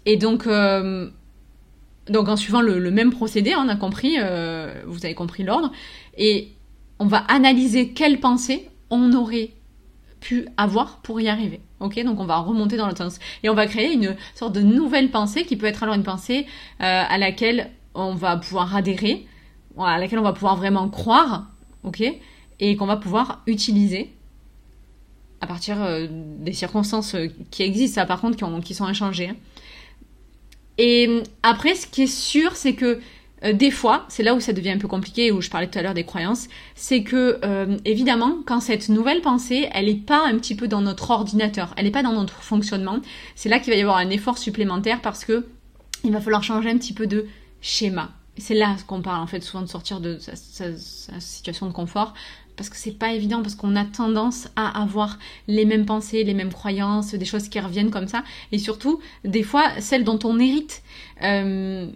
et 0.06 0.18
donc, 0.18 0.46
euh, 0.46 1.10
donc 2.08 2.28
en 2.28 2.36
suivant 2.36 2.62
le, 2.62 2.92
même 2.92 3.12
procédé, 3.12 3.56
on 3.56 3.70
a 3.70 3.76
compris, 3.76 4.18
vous 4.86 5.06
avez 5.06 5.16
compris 5.16 5.44
l'ordre, 5.44 5.72
et 6.18 6.50
on 7.00 7.08
va 7.08 7.20
analyser 7.20 7.90
quelle 7.90 8.20
pensée 8.20 8.70
on 8.90 9.14
aurait 9.14 9.52
avoir 10.58 10.98
pour 10.98 11.20
y 11.22 11.28
arriver. 11.28 11.62
Ok, 11.80 12.02
donc 12.04 12.20
on 12.20 12.26
va 12.26 12.38
remonter 12.38 12.78
dans 12.78 12.88
le 12.88 12.96
sens 12.96 13.20
et 13.44 13.50
on 13.50 13.54
va 13.54 13.68
créer 13.68 13.94
une 13.94 14.16
sorte 14.36 14.54
de 14.54 14.62
nouvelle 14.62 15.12
pensée 15.12 15.46
qui 15.46 15.56
peut 15.58 15.66
être 15.66 15.84
alors 15.84 15.96
une 15.96 16.04
pensée 16.04 16.46
euh, 16.82 17.04
à 17.08 17.18
laquelle 17.18 17.72
on 17.94 18.16
va 18.16 18.38
pouvoir 18.38 18.76
adhérer, 18.76 19.28
à 19.78 20.00
laquelle 20.00 20.20
on 20.20 20.24
va 20.24 20.34
pouvoir 20.34 20.56
vraiment 20.56 20.90
croire, 20.90 21.48
ok, 21.84 22.04
et 22.60 22.76
qu'on 22.76 22.86
va 22.86 22.98
pouvoir 22.98 23.42
utiliser 23.48 24.14
à 25.42 25.48
partir 25.48 25.82
euh, 25.82 26.08
des 26.10 26.54
circonstances 26.54 27.16
euh, 27.16 27.28
qui 27.52 27.64
existent, 27.64 28.02
ça 28.02 28.06
par 28.06 28.22
contre 28.22 28.38
qui, 28.38 28.62
qui 28.62 28.74
sont 28.74 28.86
inchangées. 28.86 29.30
Hein. 29.30 29.36
Et 30.78 31.22
après, 31.44 31.76
ce 31.76 31.86
qui 31.86 32.04
est 32.04 32.08
sûr, 32.08 32.56
c'est 32.56 32.74
que 32.74 33.00
euh, 33.44 33.54
des 33.54 33.72
fois, 33.72 34.06
c'est 34.08 34.24
là 34.24 34.36
où 34.36 34.40
ça 34.40 34.54
devient 34.54 34.72
un 34.72 34.78
peu 34.78 34.88
compliqué, 34.88 35.32
où 35.32 35.42
je 35.42 35.50
parlais 35.50 35.68
tout 35.68 35.78
à 35.78 35.82
l'heure 35.82 35.94
des 35.94 36.06
croyances, 36.06 36.48
c'est 36.76 37.04
que 37.04 37.40
euh, 37.44 37.78
évidemment, 37.86 38.38
quand 38.46 38.60
cette 38.60 38.90
nouvelle 38.90 39.22
pensée, 39.22 39.70
elle 39.74 39.86
n'est 39.86 39.96
pas 39.96 40.26
un 40.26 40.38
petit 40.38 40.56
peu 40.56 40.68
dans 40.68 40.82
notre 40.82 41.12
ordinateur, 41.12 41.74
elle 41.78 41.86
n'est 41.86 41.92
pas 41.92 42.04
dans 42.04 42.14
notre 42.14 42.42
fonctionnement, 42.42 43.00
c'est 43.36 43.50
là 43.50 43.60
qu'il 43.60 43.74
va 43.74 43.78
y 43.78 43.82
avoir 43.82 43.98
un 43.98 44.10
effort 44.10 44.38
supplémentaire 44.38 45.02
parce 45.02 45.26
que 45.26 45.46
il 46.04 46.12
va 46.12 46.22
falloir 46.22 46.44
changer 46.44 46.70
un 46.70 46.78
petit 46.78 46.94
peu 46.94 47.08
de 47.08 47.28
schéma. 47.62 48.12
C'est 48.38 48.56
là 48.56 48.76
qu'on 48.88 49.02
parle 49.02 49.22
en 49.22 49.28
fait 49.28 49.42
souvent 49.42 49.62
de 49.62 49.70
sortir 49.70 50.00
de 50.00 50.18
sa, 50.18 50.66
situation 51.20 51.68
de 51.68 51.72
confort 51.72 52.14
parce 52.56 52.70
que 52.70 52.78
c'est 52.78 52.92
pas 52.98 53.14
évident 53.14 53.42
parce 53.42 53.56
qu'on 53.56 53.76
a 53.76 53.86
tendance 53.86 54.48
à 54.56 54.82
avoir 54.82 55.18
les 55.48 55.66
mêmes 55.66 55.86
pensées, 55.86 56.24
les 56.24 56.34
mêmes 56.34 56.52
croyances, 56.52 57.14
des 57.14 57.26
choses 57.26 57.48
qui 57.48 57.60
reviennent 57.60 57.92
comme 57.92 58.08
ça 58.08 58.24
et 58.52 58.58
surtout 58.58 59.00
des 59.24 59.44
fois 59.44 59.70
celles 59.80 60.04
dont 60.04 60.20
on 60.24 60.40
hérite. 60.40 60.84
Euh, 61.22 61.88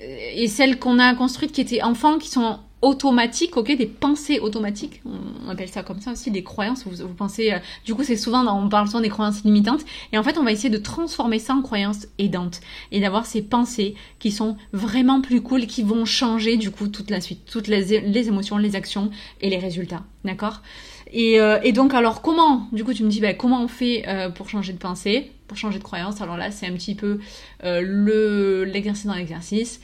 et 0.00 0.46
celles 0.48 0.78
qu'on 0.78 0.98
a 0.98 1.14
construites 1.14 1.52
qui 1.52 1.60
étaient 1.60 1.82
enfants, 1.82 2.18
qui 2.18 2.28
sont 2.28 2.60
automatiques, 2.80 3.56
ok, 3.56 3.76
des 3.76 3.86
pensées 3.86 4.38
automatiques, 4.38 5.02
on 5.04 5.48
appelle 5.48 5.68
ça 5.68 5.82
comme 5.82 6.00
ça 6.00 6.12
aussi, 6.12 6.30
des 6.30 6.44
croyances, 6.44 6.84
vous, 6.86 7.08
vous 7.08 7.14
pensez, 7.14 7.52
euh, 7.52 7.58
du 7.84 7.94
coup 7.94 8.04
c'est 8.04 8.16
souvent, 8.16 8.46
on 8.56 8.68
parle 8.68 8.86
souvent 8.86 9.00
des 9.00 9.08
croyances 9.08 9.42
limitantes, 9.42 9.80
et 10.12 10.18
en 10.18 10.22
fait 10.22 10.38
on 10.38 10.44
va 10.44 10.52
essayer 10.52 10.70
de 10.70 10.78
transformer 10.78 11.40
ça 11.40 11.54
en 11.54 11.62
croyances 11.62 12.06
aidantes, 12.18 12.60
et 12.92 13.00
d'avoir 13.00 13.26
ces 13.26 13.42
pensées 13.42 13.96
qui 14.20 14.30
sont 14.30 14.56
vraiment 14.72 15.20
plus 15.20 15.40
cool, 15.40 15.66
qui 15.66 15.82
vont 15.82 16.04
changer 16.04 16.56
du 16.56 16.70
coup 16.70 16.86
toute 16.86 17.10
la 17.10 17.20
suite, 17.20 17.40
toutes 17.50 17.66
les, 17.66 18.00
les 18.00 18.28
émotions, 18.28 18.58
les 18.58 18.76
actions 18.76 19.10
et 19.40 19.50
les 19.50 19.58
résultats, 19.58 20.04
d'accord? 20.24 20.62
Et, 21.10 21.40
euh, 21.40 21.58
et, 21.64 21.72
donc 21.72 21.94
alors 21.94 22.22
comment, 22.22 22.68
du 22.70 22.84
coup 22.84 22.94
tu 22.94 23.02
me 23.02 23.08
dis, 23.08 23.20
bah, 23.20 23.34
comment 23.34 23.62
on 23.62 23.68
fait 23.68 24.04
euh, 24.06 24.28
pour 24.28 24.48
changer 24.48 24.72
de 24.72 24.78
pensée? 24.78 25.32
Pour 25.48 25.56
changer 25.56 25.78
de 25.78 25.84
croyance. 25.84 26.20
Alors 26.20 26.36
là, 26.36 26.52
c'est 26.52 26.66
un 26.66 26.72
petit 26.72 26.94
peu 26.94 27.18
euh, 27.64 27.80
le 27.80 28.64
l'exercice 28.64 29.06
dans 29.06 29.14
l'exercice. 29.14 29.80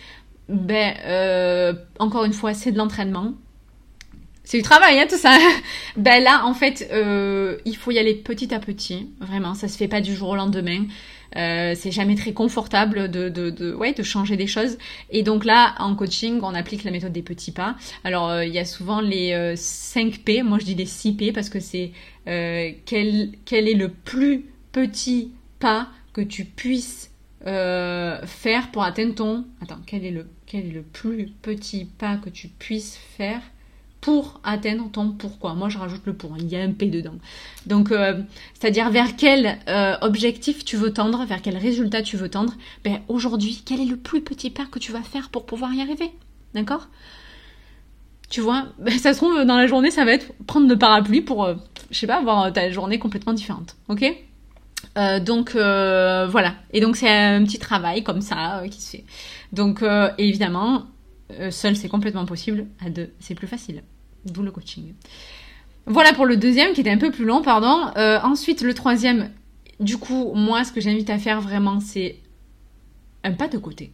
Ben, 0.49 0.95
euh, 1.07 1.73
encore 1.99 2.25
une 2.25 2.35
fois, 2.35 2.55
c'est 2.55 2.71
de 2.71 2.79
l'entraînement. 2.79 3.33
C'est 4.45 4.59
du 4.59 4.63
travail, 4.63 5.01
hein, 5.01 5.07
tout 5.09 5.17
ça. 5.17 5.39
ben 5.97 6.23
là, 6.23 6.45
en 6.45 6.53
fait, 6.53 6.87
euh, 6.93 7.57
il 7.65 7.77
faut 7.77 7.91
y 7.91 7.99
aller 7.99 8.15
petit 8.15 8.55
à 8.55 8.59
petit. 8.59 9.09
Vraiment, 9.21 9.55
ça 9.55 9.69
se 9.69 9.79
fait 9.79 9.89
pas 9.89 10.03
du 10.03 10.15
jour 10.15 10.29
au 10.29 10.37
lendemain. 10.37 10.85
C'est 11.35 11.91
jamais 11.91 12.15
très 12.15 12.33
confortable 12.33 13.11
de, 13.11 14.03
changer 14.03 14.37
des 14.37 14.47
choses. 14.47 14.79
Et 15.11 15.25
donc 15.25 15.45
là, 15.45 15.75
en 15.81 15.97
coaching, 15.97 16.39
on 16.43 16.55
applique 16.55 16.85
la 16.85 16.93
méthode 16.93 17.11
des 17.11 17.23
petits 17.23 17.51
pas. 17.51 17.75
Alors, 18.05 18.41
il 18.43 18.53
y 18.53 18.61
a 18.61 18.65
souvent 18.65 19.01
les 19.01 19.55
5 19.57 20.19
P. 20.19 20.45
Moi, 20.45 20.59
je 20.61 20.67
dis 20.67 20.77
les 20.77 20.87
6 20.87 21.15
P 21.15 21.33
parce 21.33 21.49
que 21.49 21.59
c'est 21.59 21.91
quel 22.27 23.35
est 23.51 23.75
le 23.75 23.89
plus 23.89 24.45
petit 24.71 25.33
pas 25.65 25.89
que 26.13 26.21
tu 26.21 26.45
puisses 26.45 27.11
euh, 27.47 28.21
faire 28.27 28.71
pour 28.71 28.83
atteindre 28.83 29.15
ton... 29.15 29.47
Attends, 29.63 29.81
quel 29.87 30.05
est, 30.05 30.11
le, 30.11 30.27
quel 30.45 30.67
est 30.67 30.73
le 30.73 30.83
plus 30.83 31.33
petit 31.41 31.87
pas 31.87 32.17
que 32.19 32.29
tu 32.29 32.49
puisses 32.49 32.99
faire 33.17 33.41
pour 34.03 34.43
atteindre 34.45 34.91
ton 34.91 35.13
pourquoi? 35.13 35.55
Moi, 35.55 35.71
je 35.71 35.79
rajoute 35.79 36.03
le 36.05 36.13
pour, 36.13 36.37
il 36.37 36.49
y 36.49 36.57
a 36.57 36.61
un 36.61 36.73
P 36.73 36.89
dedans. 36.89 37.15
Donc, 37.65 37.93
euh, 37.93 38.21
c'est-à-dire 38.53 38.91
vers 38.91 39.17
quel 39.17 39.59
euh, 39.69 39.97
objectif 40.03 40.67
tu 40.67 40.77
veux 40.77 40.93
tendre, 40.93 41.25
vers 41.25 41.41
quel 41.41 41.57
résultat 41.57 42.03
tu 42.03 42.19
veux 42.19 42.29
tendre? 42.29 42.53
Ben, 42.85 43.01
aujourd'hui, 43.09 43.63
quel 43.65 43.81
est 43.81 43.87
le 43.87 43.97
plus 43.97 44.21
petit 44.21 44.51
pas 44.51 44.67
que 44.67 44.79
tu 44.79 44.93
vas 44.93 45.01
faire 45.01 45.31
pour 45.31 45.47
pouvoir 45.47 45.73
y 45.73 45.81
arriver? 45.81 46.11
D'accord? 46.53 46.89
Tu 48.29 48.43
vois, 48.43 48.67
ben, 48.79 48.99
ça 48.99 49.15
se 49.15 49.19
trouve, 49.19 49.47
dans 49.47 49.57
la 49.57 49.67
journée, 49.67 49.91
ça 49.91 50.05
va 50.05 50.13
être 50.13 50.31
prendre 50.47 50.69
le 50.69 50.77
parapluie 50.77 51.23
pour, 51.23 51.49
je 51.91 51.99
sais 51.99 52.07
pas, 52.07 52.19
avoir 52.19 52.53
ta 52.53 52.71
journée 52.71 52.99
complètement 52.99 53.33
différente. 53.33 53.77
Ok? 53.89 54.05
Euh, 54.97 55.21
donc 55.21 55.55
euh, 55.55 56.27
voilà. 56.29 56.55
Et 56.73 56.81
donc 56.81 56.97
c'est 56.97 57.09
un 57.09 57.45
petit 57.45 57.59
travail 57.59 58.03
comme 58.03 58.21
ça 58.21 58.59
euh, 58.59 58.69
qui 58.69 58.81
se 58.81 58.91
fait. 58.91 59.05
Donc 59.53 59.85
évidemment, 60.19 60.87
seul 61.51 61.77
c'est 61.77 61.89
complètement 61.89 62.27
possible, 62.27 62.67
à 62.85 62.91
deux 62.91 63.11
c'est 63.21 63.35
plus 63.35 63.47
facile. 63.47 63.83
D'où 64.25 64.43
le 64.43 64.51
coaching. 64.51 64.95
Voilà 65.87 66.13
pour 66.13 66.27
le 66.27 66.37
deuxième 66.37 66.73
qui 66.73 66.81
était 66.81 66.91
un 66.91 66.99
peu 66.99 67.11
plus 67.11 67.25
long, 67.25 67.43
pardon. 67.43 67.93
ensuite 68.25 68.63
le 68.63 68.75
troisième, 68.75 69.31
du 69.81 69.97
coup 69.97 70.33
moi 70.35 70.65
ce 70.65 70.73
que 70.73 70.81
j'invite 70.81 71.11
à 71.11 71.19
faire 71.19 71.41
vraiment 71.41 71.79
c'est 71.81 72.17
un 73.23 73.33
pas 73.33 73.49
de 73.49 73.59
côté. 73.59 73.93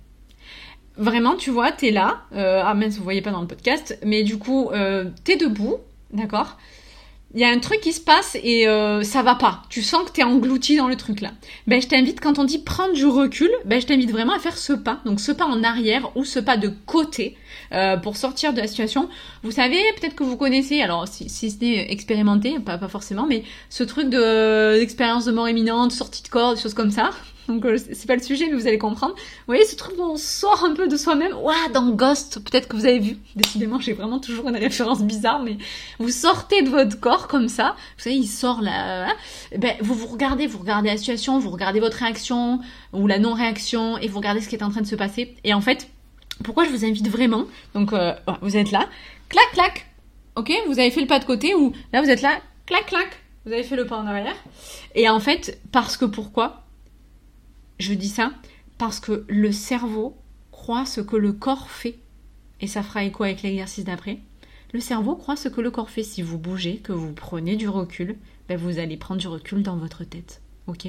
Vraiment, 0.96 1.36
tu 1.36 1.50
vois, 1.50 1.72
t'es 1.72 1.90
là. 1.90 2.22
ah 2.32 2.74
mince, 2.74 2.96
vous 2.96 3.04
voyez 3.04 3.22
pas 3.22 3.30
dans 3.30 3.40
le 3.40 3.46
podcast, 3.46 3.98
mais 4.04 4.22
du 4.22 4.38
coup, 4.38 4.70
t'es 5.24 5.36
debout, 5.36 5.76
d'accord? 6.12 6.56
Il 7.34 7.40
y 7.40 7.44
a 7.44 7.48
un 7.48 7.58
truc 7.60 7.80
qui 7.80 7.92
se 7.92 8.00
passe 8.00 8.36
et 8.42 8.66
euh, 8.66 9.02
ça 9.02 9.22
va 9.22 9.36
pas. 9.36 9.62
Tu 9.68 9.82
sens 9.82 10.08
que 10.08 10.12
tu 10.12 10.20
es 10.20 10.24
englouti 10.24 10.76
dans 10.76 10.88
le 10.88 10.96
truc 10.96 11.20
là. 11.20 11.30
Ben 11.68 11.80
je 11.80 11.86
t'invite 11.86 12.20
quand 12.20 12.38
on 12.38 12.44
dit 12.44 12.58
prendre 12.58 12.92
du 12.92 13.06
recul, 13.06 13.50
ben 13.64 13.80
je 13.80 13.86
t'invite 13.86 14.10
vraiment 14.10 14.34
à 14.34 14.40
faire 14.40 14.56
ce 14.56 14.72
pas. 14.72 15.00
Donc 15.04 15.20
ce 15.20 15.30
pas 15.30 15.44
en 15.44 15.62
arrière 15.62 16.10
ou 16.16 16.24
ce 16.24 16.40
pas 16.40 16.56
de 16.56 16.72
côté 16.86 17.36
euh, 17.72 17.96
pour 17.96 18.16
sortir 18.16 18.52
de 18.52 18.60
la 18.60 18.66
situation. 18.66 19.08
Vous 19.44 19.52
savez, 19.52 19.78
peut-être 20.00 20.16
que 20.16 20.24
vous 20.24 20.36
connaissez, 20.36 20.82
alors 20.82 21.06
si, 21.06 21.28
si 21.28 21.56
n'est 21.60 21.92
expérimenté, 21.92 22.58
pas, 22.58 22.78
pas 22.78 22.88
forcément, 22.88 23.26
mais 23.28 23.44
ce 23.68 23.84
truc 23.84 24.08
de 24.08 24.80
de 24.80 25.30
mort 25.30 25.48
imminente, 25.48 25.92
sortie 25.92 26.22
de 26.22 26.28
corps, 26.28 26.54
des 26.54 26.60
choses 26.60 26.74
comme 26.74 26.90
ça. 26.90 27.10
Donc 27.50 27.64
euh, 27.64 27.76
c'est 27.78 28.06
pas 28.06 28.14
le 28.14 28.22
sujet, 28.22 28.46
mais 28.46 28.54
vous 28.54 28.66
allez 28.66 28.78
comprendre. 28.78 29.14
Vous 29.14 29.46
voyez 29.46 29.64
ce 29.64 29.74
truc 29.74 29.98
où 29.98 30.02
on 30.02 30.16
sort 30.16 30.64
un 30.64 30.74
peu 30.74 30.86
de 30.86 30.96
soi-même? 30.96 31.32
Ouah, 31.34 31.68
dans 31.72 31.90
Ghost, 31.90 32.38
peut-être 32.44 32.68
que 32.68 32.76
vous 32.76 32.86
avez 32.86 33.00
vu. 33.00 33.16
Décidément, 33.34 33.80
j'ai 33.80 33.92
vraiment 33.92 34.20
toujours 34.20 34.48
une 34.48 34.56
référence 34.56 35.02
bizarre, 35.02 35.42
mais 35.42 35.58
vous 35.98 36.10
sortez 36.10 36.62
de 36.62 36.70
votre 36.70 36.98
corps 37.00 37.26
comme 37.26 37.48
ça. 37.48 37.74
Vous 37.96 38.04
savez, 38.04 38.16
il 38.16 38.28
sort 38.28 38.62
là. 38.62 39.08
Hein. 39.08 39.14
Ben, 39.58 39.74
vous 39.80 39.94
vous 39.94 40.06
regardez, 40.06 40.46
vous 40.46 40.58
regardez 40.58 40.88
la 40.88 40.96
situation, 40.96 41.38
vous 41.38 41.50
regardez 41.50 41.80
votre 41.80 41.96
réaction 41.96 42.60
ou 42.92 43.06
la 43.06 43.18
non-réaction 43.18 43.98
et 43.98 44.06
vous 44.06 44.18
regardez 44.18 44.40
ce 44.40 44.48
qui 44.48 44.54
est 44.54 44.62
en 44.62 44.70
train 44.70 44.82
de 44.82 44.86
se 44.86 44.96
passer. 44.96 45.34
Et 45.44 45.52
en 45.52 45.60
fait, 45.60 45.88
pourquoi 46.44 46.64
je 46.64 46.70
vous 46.70 46.84
invite 46.84 47.08
vraiment? 47.08 47.46
Donc, 47.74 47.92
euh, 47.92 48.12
vous 48.42 48.56
êtes 48.56 48.70
là, 48.70 48.86
clac, 49.28 49.50
clac. 49.52 49.86
Ok, 50.36 50.52
vous 50.68 50.78
avez 50.78 50.90
fait 50.90 51.00
le 51.00 51.08
pas 51.08 51.18
de 51.18 51.24
côté 51.24 51.54
ou 51.54 51.72
là 51.92 52.00
vous 52.00 52.10
êtes 52.10 52.22
là, 52.22 52.40
clac, 52.66 52.86
clac. 52.86 53.08
Vous 53.44 53.52
avez 53.52 53.62
fait 53.62 53.76
le 53.76 53.86
pas 53.86 53.96
en 53.96 54.06
arrière. 54.06 54.36
Et 54.94 55.08
en 55.08 55.18
fait, 55.18 55.60
parce 55.72 55.96
que 55.96 56.04
pourquoi? 56.04 56.59
Je 57.80 57.94
dis 57.94 58.10
ça 58.10 58.30
parce 58.76 59.00
que 59.00 59.24
le 59.26 59.52
cerveau 59.52 60.16
croit 60.52 60.84
ce 60.84 61.00
que 61.00 61.16
le 61.16 61.32
corps 61.32 61.70
fait. 61.70 61.98
Et 62.60 62.66
ça 62.66 62.82
fera 62.82 63.04
écho 63.04 63.24
avec 63.24 63.42
l'exercice 63.42 63.84
d'après. 63.84 64.18
Le 64.74 64.80
cerveau 64.80 65.16
croit 65.16 65.34
ce 65.34 65.48
que 65.48 65.62
le 65.62 65.70
corps 65.70 65.88
fait. 65.88 66.02
Si 66.02 66.20
vous 66.20 66.38
bougez, 66.38 66.76
que 66.76 66.92
vous 66.92 67.14
prenez 67.14 67.56
du 67.56 67.70
recul, 67.70 68.18
ben 68.48 68.58
vous 68.58 68.78
allez 68.78 68.98
prendre 68.98 69.18
du 69.18 69.28
recul 69.28 69.62
dans 69.62 69.78
votre 69.78 70.04
tête. 70.04 70.42
Ok? 70.66 70.88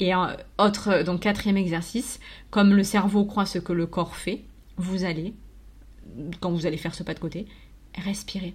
Et 0.00 0.12
autre, 0.58 1.04
donc 1.04 1.20
quatrième 1.20 1.56
exercice, 1.56 2.18
comme 2.50 2.74
le 2.74 2.82
cerveau 2.82 3.24
croit 3.24 3.46
ce 3.46 3.60
que 3.60 3.72
le 3.72 3.86
corps 3.86 4.16
fait, 4.16 4.42
vous 4.78 5.04
allez, 5.04 5.32
quand 6.40 6.50
vous 6.50 6.66
allez 6.66 6.76
faire 6.76 6.94
ce 6.94 7.04
pas 7.04 7.14
de 7.14 7.20
côté, 7.20 7.46
respirer. 7.94 8.54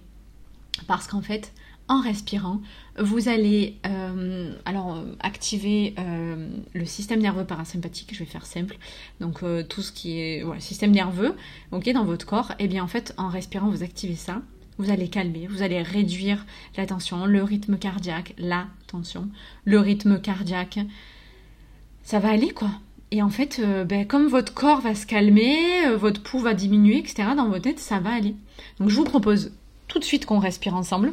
Parce 0.86 1.06
qu'en 1.06 1.22
fait, 1.22 1.54
en 1.88 2.00
respirant, 2.00 2.60
vous 2.98 3.28
allez 3.28 3.76
euh, 3.86 4.52
alors 4.64 5.02
activer 5.20 5.94
euh, 5.98 6.48
le 6.74 6.84
système 6.84 7.20
nerveux 7.20 7.44
parasympathique, 7.44 8.12
je 8.12 8.20
vais 8.20 8.24
faire 8.24 8.46
simple, 8.46 8.76
donc 9.20 9.42
euh, 9.42 9.62
tout 9.62 9.82
ce 9.82 9.92
qui 9.92 10.18
est 10.18 10.44
système 10.60 10.90
nerveux 10.90 11.34
ok, 11.72 11.92
dans 11.92 12.04
votre 12.04 12.26
corps, 12.26 12.52
et 12.52 12.64
eh 12.64 12.68
bien 12.68 12.82
en 12.82 12.88
fait 12.88 13.14
en 13.18 13.28
respirant 13.28 13.70
vous 13.70 13.82
activez 13.82 14.16
ça, 14.16 14.42
vous 14.78 14.90
allez 14.90 15.08
calmer, 15.08 15.46
vous 15.46 15.62
allez 15.62 15.80
réduire 15.80 16.44
la 16.76 16.86
tension, 16.86 17.24
le 17.26 17.42
rythme 17.42 17.78
cardiaque, 17.78 18.34
la 18.36 18.66
tension, 18.88 19.28
le 19.64 19.78
rythme 19.78 20.20
cardiaque, 20.20 20.80
ça 22.02 22.18
va 22.18 22.30
aller 22.30 22.50
quoi. 22.50 22.70
Et 23.12 23.22
en 23.22 23.30
fait, 23.30 23.60
ben, 23.86 24.04
comme 24.04 24.26
votre 24.26 24.52
corps 24.52 24.80
va 24.80 24.96
se 24.96 25.06
calmer, 25.06 25.56
votre 25.94 26.20
pouls 26.20 26.40
va 26.40 26.54
diminuer, 26.54 26.98
etc., 26.98 27.28
dans 27.36 27.48
votre 27.48 27.62
tête, 27.62 27.78
ça 27.78 28.00
va 28.00 28.12
aller. 28.12 28.34
Donc 28.80 28.88
je 28.88 28.96
vous 28.96 29.04
propose 29.04 29.52
tout 29.86 30.00
de 30.00 30.04
suite 30.04 30.26
qu'on 30.26 30.40
respire 30.40 30.74
ensemble. 30.74 31.12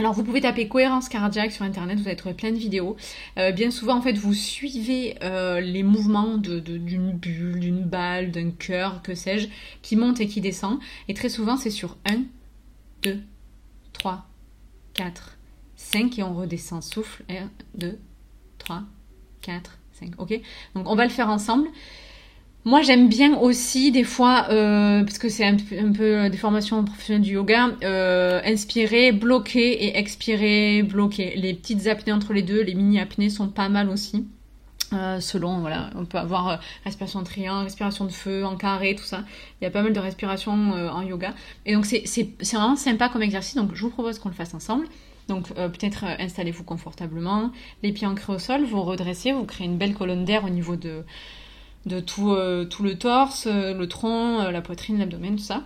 Alors 0.00 0.14
vous 0.14 0.24
pouvez 0.24 0.40
taper 0.40 0.66
cohérence 0.66 1.10
cardiaque 1.10 1.52
sur 1.52 1.62
internet, 1.62 1.98
vous 1.98 2.08
allez 2.08 2.16
trouver 2.16 2.34
plein 2.34 2.52
de 2.52 2.56
vidéos. 2.56 2.96
Euh, 3.36 3.52
bien 3.52 3.70
souvent 3.70 3.98
en 3.98 4.00
fait 4.00 4.14
vous 4.14 4.32
suivez 4.32 5.18
euh, 5.22 5.60
les 5.60 5.82
mouvements 5.82 6.38
d'une 6.38 7.12
bulle, 7.12 7.60
d'une 7.60 7.82
balle, 7.82 8.30
d'un 8.30 8.50
cœur, 8.50 9.02
que 9.02 9.14
sais-je, 9.14 9.48
qui 9.82 9.96
monte 9.96 10.18
et 10.22 10.26
qui 10.26 10.40
descend. 10.40 10.78
Et 11.08 11.12
très 11.12 11.28
souvent 11.28 11.58
c'est 11.58 11.68
sur 11.68 11.98
1, 12.06 12.22
2, 13.02 13.20
3, 13.92 14.24
4, 14.94 15.36
5 15.76 16.18
et 16.18 16.22
on 16.22 16.32
redescend. 16.32 16.82
Souffle 16.82 17.22
1, 17.28 17.50
2, 17.74 17.98
3, 18.56 18.84
4, 19.42 19.78
5. 20.00 20.12
Ok? 20.16 20.40
Donc 20.74 20.88
on 20.88 20.94
va 20.94 21.04
le 21.04 21.10
faire 21.10 21.28
ensemble. 21.28 21.68
Moi, 22.66 22.82
j'aime 22.82 23.08
bien 23.08 23.38
aussi 23.38 23.90
des 23.90 24.04
fois, 24.04 24.46
euh, 24.50 25.02
parce 25.02 25.16
que 25.18 25.30
c'est 25.30 25.46
un, 25.46 25.56
peu 25.56 26.28
des 26.28 26.36
formations 26.36 26.84
professionnelles 26.84 27.22
du 27.22 27.32
yoga, 27.32 27.70
euh, 27.82 28.42
inspirer, 28.44 29.12
bloquer 29.12 29.84
et 29.84 29.96
expirer, 29.98 30.82
bloquer. 30.82 31.34
Les 31.36 31.54
petites 31.54 31.86
apnées 31.86 32.12
entre 32.12 32.34
les 32.34 32.42
deux, 32.42 32.60
les 32.62 32.74
mini 32.74 33.00
apnées 33.00 33.30
sont 33.30 33.48
pas 33.48 33.70
mal 33.70 33.88
aussi. 33.88 34.26
Euh, 34.92 35.20
selon, 35.20 35.60
voilà, 35.60 35.88
on 35.94 36.04
peut 36.04 36.18
avoir 36.18 36.60
respiration 36.84 37.20
de 37.20 37.24
triangle, 37.24 37.64
respiration 37.64 38.04
de 38.04 38.12
feu, 38.12 38.44
en 38.44 38.56
carré, 38.56 38.94
tout 38.94 39.04
ça. 39.04 39.24
Il 39.60 39.64
y 39.64 39.66
a 39.66 39.70
pas 39.70 39.82
mal 39.82 39.94
de 39.94 40.00
respirations 40.00 40.52
en 40.52 41.00
yoga. 41.00 41.32
Et 41.64 41.72
donc, 41.72 41.86
c'est 41.86 42.28
vraiment 42.52 42.76
sympa 42.76 43.08
comme 43.08 43.22
exercice. 43.22 43.54
Donc, 43.54 43.70
je 43.72 43.82
vous 43.82 43.90
propose 43.90 44.18
qu'on 44.18 44.28
le 44.28 44.34
fasse 44.34 44.52
ensemble. 44.52 44.86
Donc 45.28 45.54
peut-être 45.54 46.02
installez-vous 46.18 46.64
confortablement, 46.64 47.52
les 47.84 47.92
pieds 47.92 48.08
ancrés 48.08 48.32
au 48.32 48.40
sol, 48.40 48.64
vous 48.64 48.82
redressez, 48.82 49.30
vous 49.30 49.44
créez 49.44 49.64
une 49.64 49.78
belle 49.78 49.94
colonne 49.94 50.24
d'air 50.24 50.44
au 50.44 50.48
niveau 50.48 50.74
de, 50.74 51.04
de 51.86 52.00
tout, 52.00 52.30
euh, 52.30 52.64
tout 52.64 52.82
le 52.82 52.98
torse, 52.98 53.46
euh, 53.46 53.74
le 53.74 53.88
tronc, 53.88 54.40
euh, 54.40 54.50
la 54.50 54.62
poitrine, 54.62 54.98
l'abdomen, 54.98 55.36
tout 55.36 55.42
ça. 55.42 55.64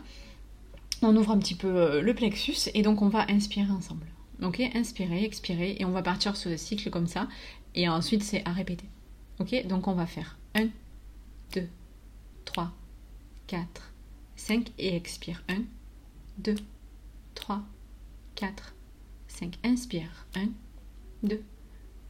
On 1.03 1.15
ouvre 1.17 1.33
un 1.33 1.39
petit 1.39 1.55
peu 1.55 2.01
le 2.01 2.15
plexus 2.15 2.71
et 2.73 2.83
donc 2.83 3.03
on 3.03 3.09
va 3.09 3.27
inspirer 3.31 3.71
ensemble. 3.71 4.07
Ok, 4.43 4.61
inspirer, 4.75 5.25
expirer 5.25 5.77
et 5.79 5.85
on 5.85 5.91
va 5.91 6.03
partir 6.03 6.37
sur 6.37 6.51
le 6.51 6.57
cycle 6.57 6.89
comme 6.89 7.07
ça. 7.07 7.29
Et 7.75 7.89
ensuite 7.89 8.23
c'est 8.23 8.43
à 8.47 8.53
répéter. 8.53 8.89
Ok, 9.39 9.67
donc 9.67 9.87
on 9.87 9.93
va 9.93 10.07
faire 10.07 10.39
1, 10.55 10.69
2, 11.53 11.69
3, 12.47 12.73
4, 13.49 13.93
5 14.37 14.71
et 14.79 14.97
expire. 14.97 15.43
1, 15.49 15.57
2, 16.39 16.55
3, 17.35 17.63
4, 18.37 18.75
5. 19.29 19.59
Inspire. 19.65 20.27
1, 20.37 20.49
2, 21.23 21.43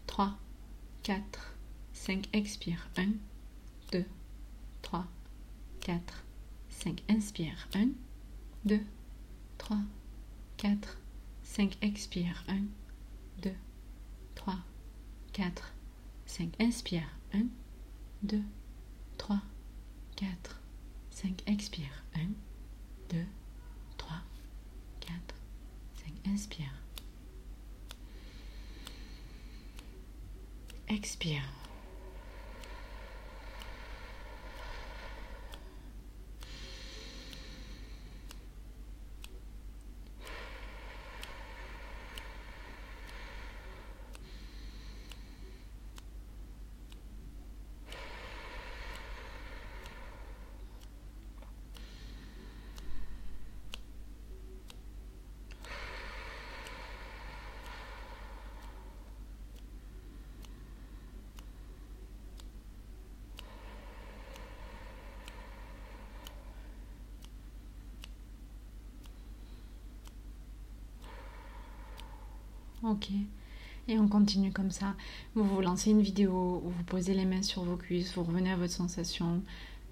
3, 0.06 0.34
4, 1.02 1.56
5. 1.94 2.28
Expire. 2.32 2.88
1, 2.96 3.06
2, 3.94 4.04
3, 4.82 5.06
4, 5.80 6.02
5. 6.68 7.02
Inspire. 7.08 7.54
1, 7.72 7.94
2, 8.66 8.80
3, 9.58 9.86
4, 10.56 10.78
5. 11.46 11.76
Expire. 11.80 12.34
1, 12.48 12.70
2, 13.40 13.54
3, 14.34 14.64
4, 15.32 15.62
5. 16.26 16.54
Inspire. 16.58 17.06
1, 17.32 17.50
2, 18.22 18.42
3, 19.16 19.42
4, 20.16 20.38
5. 21.12 21.36
Expire. 21.46 21.92
1, 22.16 22.34
2, 23.10 23.26
3, 23.96 24.22
4, 25.00 25.24
5. 25.96 26.24
Inspire. 26.24 26.72
Expire. 30.88 31.63
Ok. 72.86 73.08
Et 73.88 73.98
on 73.98 74.08
continue 74.08 74.52
comme 74.52 74.70
ça. 74.70 74.94
Vous 75.34 75.44
vous 75.44 75.60
lancez 75.60 75.90
une 75.90 76.02
vidéo 76.02 76.62
vous 76.64 76.84
posez 76.84 77.14
les 77.14 77.24
mains 77.24 77.42
sur 77.42 77.64
vos 77.64 77.76
cuisses, 77.76 78.14
vous 78.14 78.24
revenez 78.24 78.50
à 78.50 78.56
votre 78.56 78.72
sensation, 78.72 79.42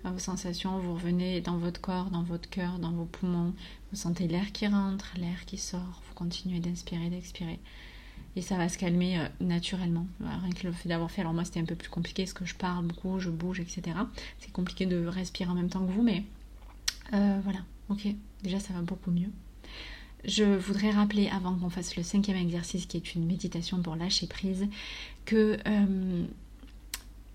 à 0.05 0.11
vos 0.11 0.19
sensations, 0.19 0.79
vous 0.79 0.95
revenez 0.95 1.41
dans 1.41 1.57
votre 1.57 1.81
corps, 1.81 2.11
dans 2.11 2.23
votre 2.23 2.51
cœur, 2.51 2.79
dans 2.79 2.91
vos 2.91 3.05
poumons. 3.05 3.55
Vous 3.91 3.97
sentez 3.97 4.29
l'air 4.29 4.53
qui 4.53 4.67
rentre, 4.67 5.15
l'air 5.17 5.45
qui 5.47 5.57
sort. 5.57 6.03
Vous 6.09 6.15
continuez 6.15 6.61
d'inspirer, 6.61 7.09
d'expirer. 7.09 7.61
Et 8.37 8.43
ça 8.43 8.57
va 8.57 8.69
se 8.69 8.77
calmer 8.77 9.19
euh, 9.19 9.27
naturellement. 9.41 10.07
Rien 10.21 10.53
que 10.53 10.67
le 10.67 10.73
fait 10.73 10.89
d'avoir 10.89 11.11
fait. 11.11 11.23
Alors 11.23 11.35
moi 11.35 11.45
c'était 11.45 11.61
un 11.61 11.67
peu 11.67 11.77
plus 11.77 11.91
compliqué 11.91 12.25
parce 12.25 12.35
que 12.35 12.45
je 12.45 12.55
parle 12.55 12.87
beaucoup, 12.87 13.21
je 13.21 13.31
bouge, 13.31 13.61
etc. 13.61 13.97
C'est 14.39 14.53
compliqué 14.53 14.85
de 14.85 15.07
respirer 15.07 15.51
en 15.51 15.55
même 15.55 15.69
temps 15.71 15.85
que 15.87 15.93
vous, 15.93 16.03
mais 16.03 16.25
euh, 17.15 17.41
voilà. 17.43 17.61
Ok. 17.89 18.07
Déjà 18.43 18.59
ça 18.59 18.75
va 18.75 18.83
beaucoup 18.83 19.11
mieux. 19.11 19.31
Je 20.25 20.45
voudrais 20.45 20.91
rappeler 20.91 21.29
avant 21.29 21.55
qu'on 21.57 21.71
fasse 21.71 21.97
le 21.97 22.03
cinquième 22.03 22.37
exercice 22.37 22.87
qui 22.87 22.97
est 22.97 23.15
une 23.15 23.27
méditation 23.27 23.83
pour 23.83 23.97
lâcher 23.97 24.27
prise 24.27 24.67
que 25.25 25.59
euh, 25.67 26.25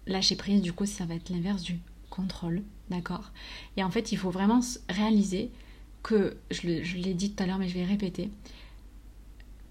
lâcher 0.06 0.36
prise 0.36 0.62
du 0.62 0.72
coup 0.72 0.86
ça 0.86 1.06
va 1.06 1.16
être 1.16 1.30
l'inverse 1.30 1.64
du 1.64 1.80
contrôle, 2.10 2.64
d'accord? 2.90 3.32
Et 3.76 3.84
en 3.84 3.92
fait 3.92 4.12
il 4.12 4.18
faut 4.18 4.32
vraiment 4.32 4.62
réaliser 4.90 5.52
que, 6.02 6.38
je 6.52 6.68
l'ai 6.68 7.14
dit 7.14 7.32
tout 7.32 7.44
à 7.44 7.48
l'heure 7.48 7.58
mais 7.58 7.68
je 7.68 7.74
vais 7.74 7.84
répéter, 7.84 8.30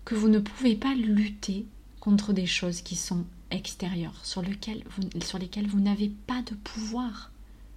que 0.04 0.14
vous 0.14 0.28
ne 0.28 0.38
pouvez 0.38 0.76
pas 0.76 0.94
lutter 0.94 1.64
contre 2.00 2.32
des 2.32 2.46
choses 2.46 2.82
qui 2.82 2.96
sont 2.96 3.24
extérieures, 3.50 4.24
sur, 4.24 4.42
lesquelles 4.42 4.84
vous, 4.90 5.08
sur 5.22 5.38
lesquelles 5.38 5.66
vous 5.66 5.80
n'avez 5.80 6.08
pas 6.08 6.42
de 6.42 6.54
pouvoir. 6.54 7.30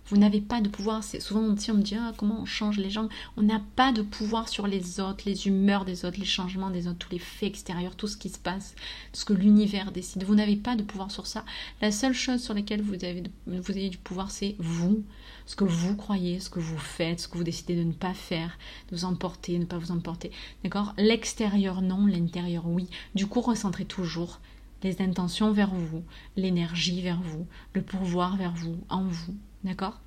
Vous 0.10 0.18
n'avez 0.18 0.42
pas 0.42 0.60
de 0.60 0.70
pouvoir. 0.70 1.04
C'est 1.04 1.20
souvent 1.20 1.42
on 1.42 1.52
me 1.52 1.82
dit 1.82 1.96
ah, 1.96 2.14
comment 2.18 2.42
on 2.42 2.46
change 2.46 2.78
les 2.78 2.90
gens? 2.90 3.10
On 3.38 3.44
n'a 3.44 3.62
pas 3.76 3.92
de 3.92 4.02
pouvoir 4.02 4.50
sur 4.50 4.66
les 4.66 5.00
autres, 5.00 5.24
les 5.26 5.48
humeurs 5.48 5.86
des 5.86 6.04
autres, 6.04 6.20
les 6.20 6.26
changements 6.26 6.72
des 6.72 6.88
autres, 6.88 6.98
tous 6.98 7.12
les 7.12 7.20
faits 7.20 7.50
extérieurs, 7.50 7.96
tout 7.96 8.08
ce 8.08 8.18
qui 8.18 8.30
se 8.30 8.40
passe, 8.40 8.74
tout 9.14 9.20
ce 9.20 9.26
que 9.26 9.34
l'univers 9.34 9.92
décide. 9.92 10.24
Vous 10.24 10.34
n'avez 10.34 10.56
pas 10.56 10.76
de 10.76 10.82
pouvoir 10.82 11.12
sur 11.12 11.28
ça. 11.28 11.46
La 11.82 11.92
seule 11.92 12.14
chose 12.14 12.42
sur 12.42 12.56
laquelle 12.56 12.82
vous 12.82 12.96
avez, 13.06 13.90
du 13.90 13.98
pouvoir, 14.00 14.32
c'est 14.32 14.56
vous, 14.58 15.04
ce 15.46 15.56
que 15.56 15.64
vous 15.64 15.96
croyez, 15.96 16.40
ce 16.40 16.50
que 16.50 16.60
vous 16.60 16.78
faites, 16.78 17.20
ce 17.20 17.28
que 17.28 17.38
vous 17.38 17.44
décidez 17.44 17.76
de 17.76 17.84
ne 17.84 17.94
pas 17.94 18.16
faire, 18.16 18.58
de 18.90 18.96
vous 18.96 19.06
emporter, 19.06 19.60
ne 19.60 19.66
pas 19.66 19.78
vous 19.78 19.92
emporter. 19.92 20.32
D'accord? 20.64 20.94
L'extérieur 20.98 21.84
non, 21.84 22.08
l'intérieur 22.08 22.68
oui. 22.68 22.88
Du 23.14 23.28
coup, 23.28 23.42
recentrez 23.42 23.86
toujours 23.86 24.40
les 24.82 25.02
intentions 25.02 25.52
vers 25.52 25.74
vous, 25.74 26.04
l'énergie 26.36 27.02
vers 27.02 27.22
vous, 27.22 27.46
le 27.74 27.82
pouvoir 27.82 28.38
vers 28.38 28.54
vous, 28.54 28.78
en 28.90 29.04
vous. 29.04 29.36
D'accord 29.64 30.00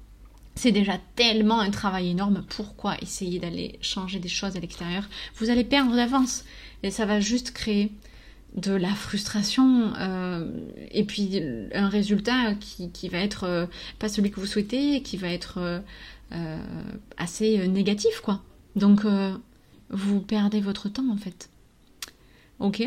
c'est 0.55 0.73
déjà 0.73 0.99
tellement 1.17 1.61
un 1.61 1.71
travail 1.71 2.11
énorme. 2.11 2.45
Pourquoi 2.49 2.97
essayer 3.01 3.39
d'aller 3.39 3.79
changer 3.81 4.19
des 4.19 4.29
choses 4.29 4.57
à 4.57 4.61
l'extérieur? 4.61 5.09
Vous 5.37 5.51
allez 5.51 5.65
perdre 5.65 5.95
d'avance 5.97 6.45
et 6.83 6.91
ça 6.91 7.07
va 7.07 7.21
juste 7.21 7.53
créer 7.53 7.91
de 8.55 8.73
la 8.73 8.91
frustration 8.91 9.95
euh, 9.99 10.51
et 10.91 11.05
puis 11.05 11.43
un 11.73 11.89
résultat 11.89 12.55
qui, 12.55 13.09
va 13.09 13.19
être 13.19 13.45
euh, 13.45 13.67
pas 13.99 14.09
celui 14.09 14.31
que 14.31 14.41
vous 14.41 14.47
souhaitez, 14.47 15.03
qui 15.03 15.17
va 15.17 15.29
être 15.29 15.83
euh, 16.33 16.59
assez 17.17 17.67
négatif 17.67 18.21
quoi. 18.23 18.43
Donc 18.77 19.07
vous 19.89 20.21
perdez 20.21 20.61
votre 20.61 20.89
temps 20.89 21.11
en 21.11 21.17
fait. 21.17 21.49
Ok? 22.59 22.83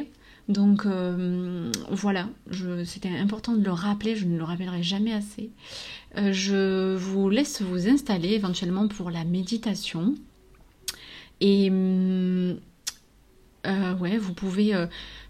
Donc 0.47 0.85
euh, 0.85 1.71
voilà, 1.89 2.29
c'était 2.85 3.09
important 3.09 3.53
de 3.53 3.63
le 3.63 3.71
rappeler, 3.71 4.15
je 4.15 4.25
ne 4.25 4.37
le 4.37 4.43
rappellerai 4.43 4.83
jamais 4.83 5.11
assez. 5.11 5.49
Euh, 6.17 6.31
je 6.33 6.95
vous 6.95 7.29
laisse 7.29 7.61
vous 7.63 7.87
installer 7.87 8.29
éventuellement 8.33 8.87
pour 8.87 9.09
la 9.09 9.23
méditation. 9.23 10.13
Et 11.41 11.69
euh, 11.71 12.55
ouais, 13.99 14.17
vous 14.17 14.33
pouvez 14.33 14.71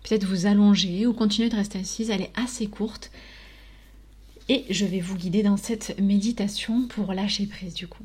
peut-être 0.04 0.26
vous 0.26 0.48
allonger 0.48 1.08
ou 1.08 1.14
continuer 1.14 1.50
de 1.50 1.56
rester 1.56 1.80
assise, 1.80 2.10
elle 2.10 2.22
est 2.22 2.34
assez 2.36 2.68
courte. 2.68 3.10
Et 4.50 4.66
je 4.70 4.86
vais 4.86 5.00
vous 5.00 5.16
guider 5.16 5.44
dans 5.44 5.58
cette 5.58 6.00
méditation 6.00 6.88
pour 6.88 7.14
lâcher 7.14 7.48
prise 7.48 7.74
du 7.74 7.88
coup. 7.88 8.04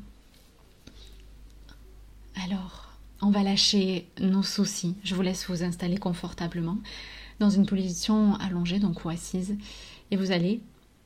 Alors, 2.45 2.90
on 3.21 3.29
va 3.29 3.43
lâcher 3.43 4.07
nos 4.19 4.43
soucis. 4.43 4.95
Je 5.03 5.15
vous 5.15 5.21
laisse 5.21 5.47
vous 5.47 5.63
installer 5.63 5.97
confortablement 5.97 6.77
dans 7.39 7.49
une 7.49 7.65
position 7.65 8.35
allongée, 8.35 8.79
donc 8.79 9.05
ou 9.05 9.09
assise, 9.09 9.57
et 10.11 10.15
vous 10.15 10.31
allez 10.31 10.61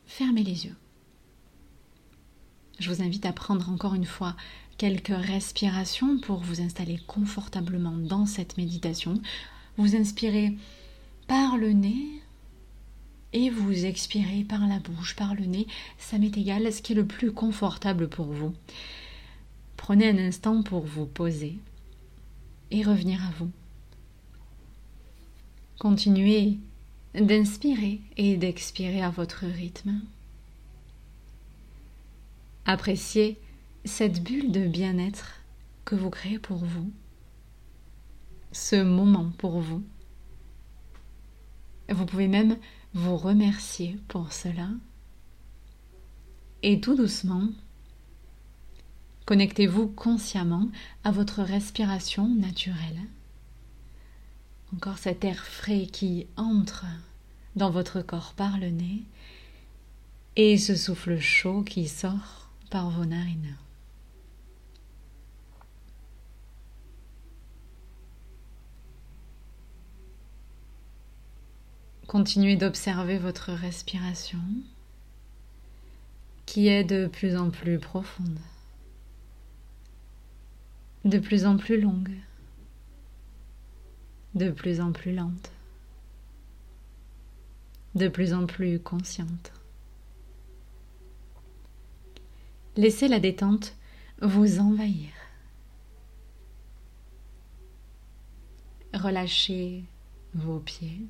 fermer 0.05 0.43
les 0.43 0.65
yeux. 0.65 0.75
Je 2.79 2.91
vous 2.91 3.01
invite 3.01 3.25
à 3.25 3.33
prendre 3.33 3.69
encore 3.69 3.93
une 3.93 4.05
fois 4.05 4.35
quelques 4.77 5.07
respirations 5.07 6.19
pour 6.19 6.39
vous 6.39 6.61
installer 6.61 6.99
confortablement 7.07 7.95
dans 7.95 8.25
cette 8.25 8.57
méditation. 8.57 9.21
Vous 9.77 9.95
inspirez 9.95 10.57
par 11.27 11.57
le 11.57 11.71
nez 11.71 12.21
et 13.31 13.49
vous 13.49 13.85
expirez 13.85 14.43
par 14.43 14.67
la 14.67 14.79
bouche, 14.79 15.15
par 15.15 15.35
le 15.35 15.45
nez. 15.45 15.67
Ça 15.97 16.17
m'est 16.17 16.37
égal, 16.37 16.71
ce 16.71 16.81
qui 16.81 16.93
est 16.93 16.95
le 16.95 17.05
plus 17.05 17.31
confortable 17.31 18.09
pour 18.09 18.27
vous. 18.27 18.53
Prenez 19.77 20.09
un 20.09 20.17
instant 20.17 20.63
pour 20.63 20.85
vous 20.85 21.05
poser 21.05 21.57
et 22.71 22.83
revenir 22.83 23.23
à 23.23 23.31
vous. 23.37 23.51
Continuez 25.79 26.57
d'inspirer 27.13 28.01
et 28.17 28.37
d'expirer 28.37 29.01
à 29.01 29.09
votre 29.09 29.45
rythme. 29.45 30.01
Appréciez 32.65 33.39
cette 33.85 34.23
bulle 34.23 34.51
de 34.51 34.65
bien-être 34.65 35.41
que 35.85 35.95
vous 35.95 36.09
créez 36.09 36.39
pour 36.39 36.57
vous, 36.57 36.91
ce 38.51 38.81
moment 38.81 39.31
pour 39.37 39.59
vous. 39.59 39.83
Vous 41.89 42.05
pouvez 42.05 42.27
même 42.27 42.57
vous 42.93 43.17
remercier 43.17 43.97
pour 44.07 44.33
cela. 44.33 44.69
Et 46.63 46.81
tout 46.81 46.95
doucement, 46.95 47.49
Connectez-vous 49.25 49.87
consciemment 49.87 50.69
à 51.03 51.11
votre 51.11 51.41
respiration 51.41 52.27
naturelle. 52.27 52.99
Encore 54.71 54.99
cet 54.99 55.23
air 55.23 55.43
frais 55.43 55.87
qui 55.91 56.27
entre 56.37 56.85
dans 57.55 57.71
votre 57.71 58.01
corps 58.01 58.33
par 58.33 58.59
le 58.59 58.69
nez 58.69 59.01
et 60.35 60.59
ce 60.59 60.75
souffle 60.75 61.19
chaud 61.19 61.63
qui 61.63 61.87
sort 61.87 62.49
par 62.69 62.91
vos 62.91 63.05
narines. 63.05 63.55
Continuez 72.05 72.57
d'observer 72.57 73.17
votre 73.17 73.51
respiration 73.53 74.39
qui 76.45 76.67
est 76.67 76.83
de 76.83 77.07
plus 77.07 77.35
en 77.35 77.49
plus 77.49 77.79
profonde 77.79 78.39
de 81.05 81.19
plus 81.19 81.45
en 81.45 81.55
plus 81.55 81.79
longue, 81.79 82.17
de 84.33 84.49
plus 84.49 84.81
en 84.81 84.91
plus 84.91 85.13
lente, 85.13 85.51
de 87.93 88.07
plus 88.07 88.33
en 88.33 88.47
plus 88.47 88.79
consciente. 88.79 89.53
Laissez 92.75 93.07
la 93.07 93.19
détente 93.19 93.75
vous 94.21 94.59
envahir. 94.59 95.11
Relâchez 98.93 99.83
vos 100.33 100.59
pieds, 100.59 101.05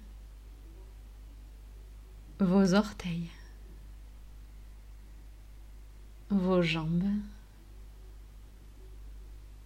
vos 2.39 2.73
orteils, 2.73 3.29
vos 6.29 6.61
jambes, 6.61 7.03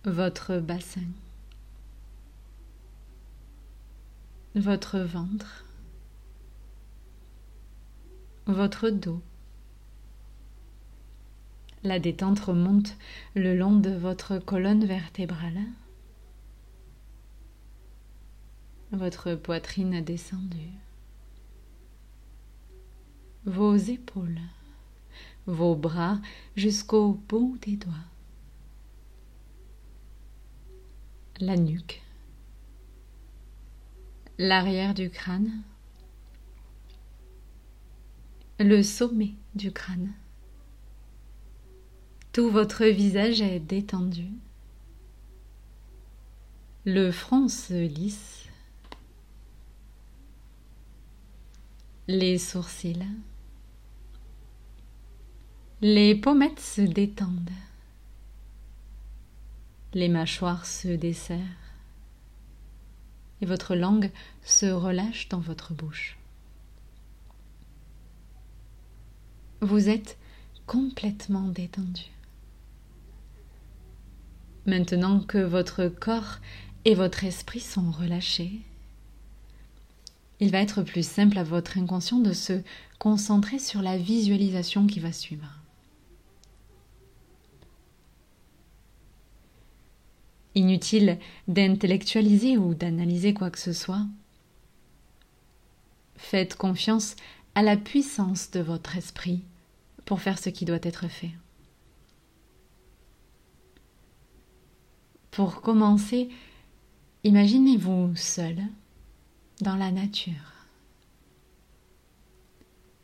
votre 0.05 0.59
bassin, 0.59 1.07
votre 4.55 4.99
ventre, 4.99 5.65
votre 8.45 8.89
dos. 8.89 9.21
La 11.83 11.99
détente 11.99 12.39
remonte 12.39 12.95
le 13.35 13.55
long 13.55 13.75
de 13.75 13.91
votre 13.91 14.37
colonne 14.39 14.85
vertébrale. 14.85 15.59
Votre 18.91 19.35
poitrine 19.35 20.03
descendue. 20.03 20.73
Vos 23.45 23.75
épaules. 23.75 24.41
Vos 25.45 25.75
bras 25.75 26.19
jusqu'au 26.55 27.13
bout 27.29 27.57
des 27.61 27.77
doigts. 27.77 27.93
La 31.39 31.55
nuque, 31.55 32.01
l'arrière 34.37 34.93
du 34.93 35.09
crâne, 35.09 35.61
le 38.59 38.83
sommet 38.83 39.33
du 39.55 39.71
crâne. 39.71 40.11
Tout 42.33 42.49
votre 42.49 42.85
visage 42.85 43.41
est 43.41 43.59
détendu. 43.59 44.27
Le 46.85 47.11
front 47.11 47.47
se 47.47 47.73
lisse. 47.73 48.45
Les 52.07 52.37
sourcils. 52.37 53.07
Les 55.81 56.15
pommettes 56.15 56.59
se 56.59 56.81
détendent. 56.81 57.49
Les 59.93 60.09
mâchoires 60.09 60.65
se 60.65 60.87
desserrent 60.87 61.39
et 63.41 63.45
votre 63.45 63.75
langue 63.75 64.11
se 64.43 64.65
relâche 64.67 65.29
dans 65.29 65.39
votre 65.39 65.73
bouche. 65.73 66.17
Vous 69.61 69.89
êtes 69.89 70.17
complètement 70.67 71.47
détendu. 71.47 72.03
Maintenant 74.65 75.19
que 75.21 75.39
votre 75.39 75.87
corps 75.87 76.37
et 76.85 76.93
votre 76.93 77.23
esprit 77.23 77.59
sont 77.59 77.91
relâchés, 77.91 78.61
il 80.39 80.51
va 80.51 80.59
être 80.59 80.83
plus 80.83 81.05
simple 81.05 81.37
à 81.37 81.43
votre 81.43 81.77
inconscient 81.77 82.19
de 82.19 82.33
se 82.33 82.61
concentrer 82.97 83.59
sur 83.59 83.81
la 83.81 83.97
visualisation 83.97 84.87
qui 84.87 84.99
va 84.99 85.11
suivre. 85.11 85.58
Inutile 90.55 91.19
d'intellectualiser 91.47 92.57
ou 92.57 92.73
d'analyser 92.73 93.33
quoi 93.33 93.51
que 93.51 93.59
ce 93.59 93.73
soit. 93.73 94.05
Faites 96.15 96.55
confiance 96.55 97.15
à 97.55 97.61
la 97.61 97.77
puissance 97.77 98.51
de 98.51 98.59
votre 98.59 98.97
esprit 98.97 99.43
pour 100.05 100.21
faire 100.21 100.39
ce 100.39 100.49
qui 100.49 100.65
doit 100.65 100.79
être 100.81 101.07
fait. 101.07 101.31
Pour 105.31 105.61
commencer, 105.61 106.29
imaginez-vous 107.23 108.15
seul 108.15 108.57
dans 109.61 109.75
la 109.75 109.91
nature, 109.91 110.33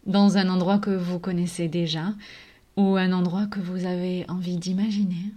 dans 0.06 0.38
un 0.38 0.50
endroit 0.50 0.80
que 0.80 0.90
vous 0.90 1.20
connaissez 1.20 1.68
déjà 1.68 2.14
ou 2.76 2.96
un 2.96 3.14
endroit 3.14 3.46
que 3.46 3.60
vous 3.60 3.86
avez 3.86 4.26
envie 4.30 4.58
d'imaginer. 4.58 5.32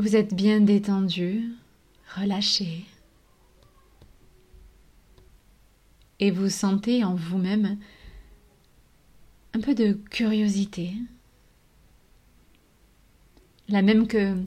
Vous 0.00 0.16
êtes 0.16 0.32
bien 0.32 0.62
détendu, 0.62 1.52
relâché, 2.16 2.86
et 6.20 6.30
vous 6.30 6.48
sentez 6.48 7.04
en 7.04 7.14
vous-même 7.14 7.76
un 9.52 9.60
peu 9.60 9.74
de 9.74 9.92
curiosité, 10.08 10.94
la 13.68 13.82
même 13.82 14.06
que, 14.06 14.42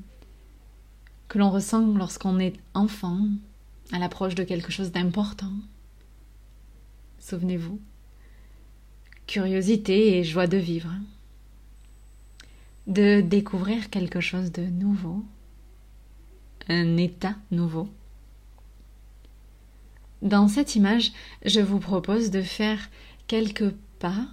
que 1.27 1.37
l'on 1.37 1.51
ressent 1.51 1.85
lorsqu'on 1.85 2.39
est 2.39 2.55
enfant, 2.73 3.27
à 3.91 3.99
l'approche 3.99 4.33
de 4.33 4.43
quelque 4.43 4.71
chose 4.71 4.91
d'important. 4.91 5.53
Souvenez-vous, 7.19 7.79
curiosité 9.27 10.17
et 10.17 10.23
joie 10.23 10.47
de 10.47 10.57
vivre, 10.57 10.95
de 12.87 13.21
découvrir 13.21 13.91
quelque 13.91 14.19
chose 14.19 14.51
de 14.51 14.63
nouveau, 14.63 15.23
un 16.69 16.97
état 16.97 17.35
nouveau. 17.51 17.87
Dans 20.21 20.47
cette 20.47 20.75
image, 20.75 21.11
je 21.45 21.59
vous 21.59 21.79
propose 21.79 22.31
de 22.31 22.41
faire 22.41 22.89
quelques 23.27 23.71
pas 23.99 24.25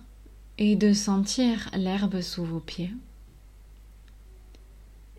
et 0.59 0.77
de 0.77 0.93
sentir 0.93 1.71
l'herbe 1.75 2.21
sous 2.21 2.45
vos 2.45 2.61
pieds 2.61 2.93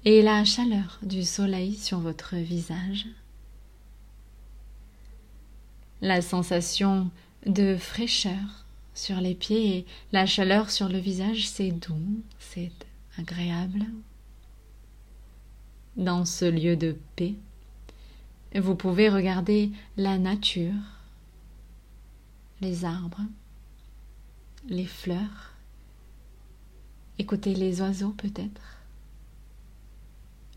et 0.06 0.22
la 0.22 0.44
chaleur 0.46 1.00
du 1.04 1.24
soleil 1.24 1.76
sur 1.76 2.00
votre 2.00 2.36
visage. 2.36 3.08
La 6.02 6.22
sensation 6.22 7.12
de 7.46 7.78
fraîcheur 7.78 8.66
sur 8.94 9.18
les 9.22 9.36
pieds 9.36 9.78
et 9.78 9.86
la 10.12 10.26
chaleur 10.26 10.72
sur 10.72 10.90
le 10.90 10.98
visage, 10.98 11.48
c'est 11.48 11.72
doux, 11.72 12.22
c'est 12.40 12.72
agréable. 13.18 13.86
Dans 15.98 16.24
ce 16.24 16.46
lieu 16.46 16.78
de 16.78 16.96
paix, 17.18 17.36
vous 18.56 18.76
pouvez 18.76 19.10
regarder 19.10 19.72
la 19.98 20.18
nature, 20.18 20.74
les 22.62 22.86
arbres, 22.86 23.22
les 24.70 24.86
fleurs, 24.86 25.54
écouter 27.20 27.54
les 27.56 27.82
oiseaux 27.82 28.14
peut-être. 28.18 28.62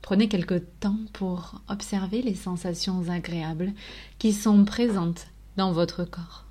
Prenez 0.02 0.28
quelque 0.28 0.58
temps 0.58 0.98
pour 1.12 1.62
observer 1.68 2.22
les 2.22 2.34
sensations 2.34 3.08
agréables 3.08 3.72
qui 4.18 4.32
sont 4.32 4.64
présentes 4.64 5.26
dans 5.56 5.72
votre 5.72 6.04
corps. 6.04 6.44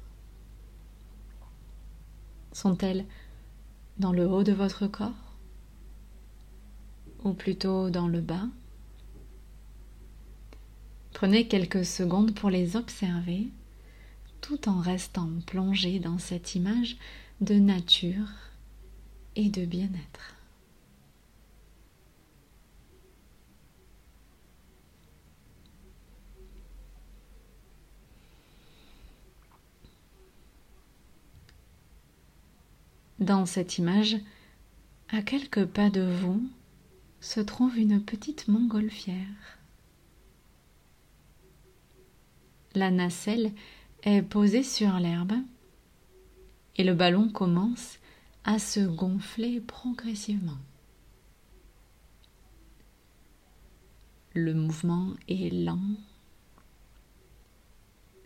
Sont-elles 2.52 3.06
dans 3.98 4.12
le 4.12 4.28
haut 4.28 4.44
de 4.44 4.52
votre 4.54 4.88
corps 4.88 5.12
ou 7.24 7.34
plutôt 7.34 7.90
dans 7.90 8.08
le 8.08 8.20
bas? 8.20 8.48
Prenez 11.14 11.48
quelques 11.48 11.86
secondes 11.86 12.34
pour 12.34 12.50
les 12.50 12.76
observer 12.76 13.48
tout 14.42 14.68
en 14.68 14.80
restant 14.82 15.30
plongé 15.46 16.00
dans 16.00 16.20
cette 16.20 16.56
image 16.56 16.98
de 17.40 17.56
nature 17.56 18.28
et 19.36 19.50
de 19.50 19.64
bien-être. 19.66 20.36
Dans 33.20 33.46
cette 33.46 33.78
image, 33.78 34.18
à 35.08 35.22
quelques 35.22 35.66
pas 35.66 35.90
de 35.90 36.02
vous, 36.02 36.44
se 37.22 37.40
trouve 37.40 37.78
une 37.78 38.04
petite 38.04 38.50
montgolfière. 38.50 39.63
La 42.76 42.90
nacelle 42.90 43.52
est 44.02 44.24
posée 44.24 44.64
sur 44.64 44.94
l'herbe 45.00 45.34
et 46.76 46.84
le 46.84 46.96
ballon 46.96 47.30
commence 47.30 48.00
à 48.44 48.58
se 48.58 48.80
gonfler 48.80 49.60
progressivement. 49.60 50.58
Le 54.34 54.56
mouvement 54.56 55.10
est 55.28 55.54
lent. 55.54 55.96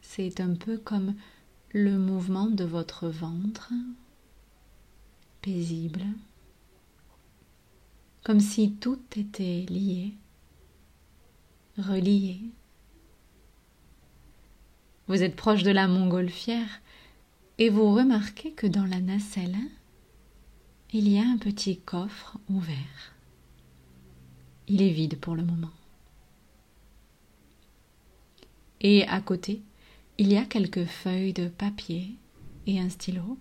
C'est 0.01 0.39
un 0.39 0.55
peu 0.55 0.77
comme 0.77 1.13
le 1.71 1.97
mouvement 1.97 2.47
de 2.47 2.63
votre 2.63 3.09
ventre, 3.09 3.73
paisible, 5.41 6.05
comme 8.23 8.39
si 8.39 8.71
tout 8.71 9.01
était 9.17 9.65
lié, 9.69 10.13
relié. 11.77 12.39
Vous 15.07 15.23
êtes 15.23 15.35
proche 15.35 15.63
de 15.63 15.71
la 15.71 15.87
montgolfière 15.87 16.81
et 17.57 17.69
vous 17.69 17.93
remarquez 17.93 18.51
que 18.51 18.67
dans 18.67 18.85
la 18.85 18.99
nacelle, 18.99 19.55
il 20.91 21.07
y 21.07 21.17
a 21.17 21.23
un 21.23 21.37
petit 21.37 21.77
coffre 21.77 22.37
ouvert. 22.49 23.13
Il 24.67 24.81
est 24.81 24.91
vide 24.91 25.17
pour 25.19 25.35
le 25.35 25.43
moment. 25.43 25.71
Et 28.81 29.07
à 29.07 29.21
côté, 29.21 29.61
il 30.17 30.31
y 30.31 30.37
a 30.37 30.45
quelques 30.45 30.85
feuilles 30.85 31.33
de 31.33 31.47
papier 31.47 32.15
et 32.67 32.79
un 32.79 32.89
stylo. 32.89 33.37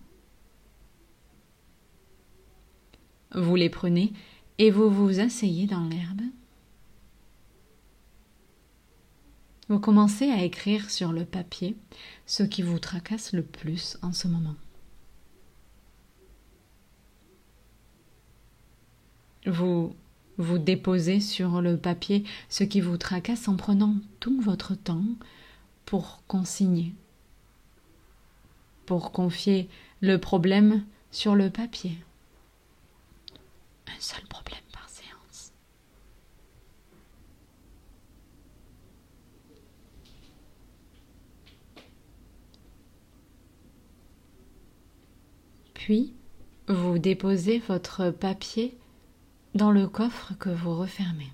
Vous 3.35 3.55
les 3.55 3.69
prenez 3.69 4.13
et 4.57 4.71
vous 4.71 4.89
vous 4.89 5.19
asseyez 5.19 5.67
dans 5.67 5.87
l'herbe 5.87 6.21
Vous 9.69 9.79
commencez 9.79 10.29
à 10.31 10.43
écrire 10.43 10.89
sur 10.89 11.11
le 11.11 11.25
papier 11.25 11.75
ce 12.25 12.43
qui 12.43 12.61
vous 12.61 12.79
tracasse 12.79 13.33
le 13.33 13.43
plus 13.43 13.97
en 14.01 14.13
ce 14.13 14.27
moment. 14.27 14.55
Vous 19.45 19.95
vous 20.37 20.57
déposez 20.57 21.19
sur 21.19 21.61
le 21.61 21.77
papier 21.77 22.23
ce 22.49 22.63
qui 22.63 22.79
vous 22.79 22.97
tracasse 22.97 23.47
en 23.47 23.55
prenant 23.55 23.95
tout 24.19 24.39
votre 24.41 24.75
temps 24.75 25.03
pour 25.85 26.21
consigner, 26.27 26.93
pour 28.85 29.11
confier 29.11 29.69
le 30.01 30.17
problème 30.17 30.85
sur 31.11 31.35
le 31.35 31.49
papier. 31.49 31.97
Un 33.87 33.99
seul 33.99 34.23
problème 34.27 34.66
Puis, 45.87 46.11
vous 46.67 46.99
déposez 46.99 47.59
votre 47.59 48.11
papier 48.11 48.77
dans 49.55 49.71
le 49.71 49.87
coffre 49.87 50.33
que 50.37 50.49
vous 50.49 50.77
refermez. 50.77 51.31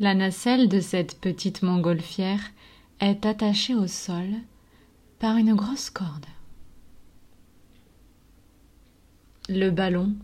La 0.00 0.14
nacelle 0.14 0.70
de 0.70 0.80
cette 0.80 1.20
petite 1.20 1.60
montgolfière 1.60 2.40
est 3.00 3.26
attachée 3.26 3.74
au 3.74 3.86
sol 3.86 4.30
par 5.18 5.36
une 5.36 5.54
grosse 5.54 5.90
corde. 5.90 6.24
Le 9.50 9.68
ballon 9.68 10.14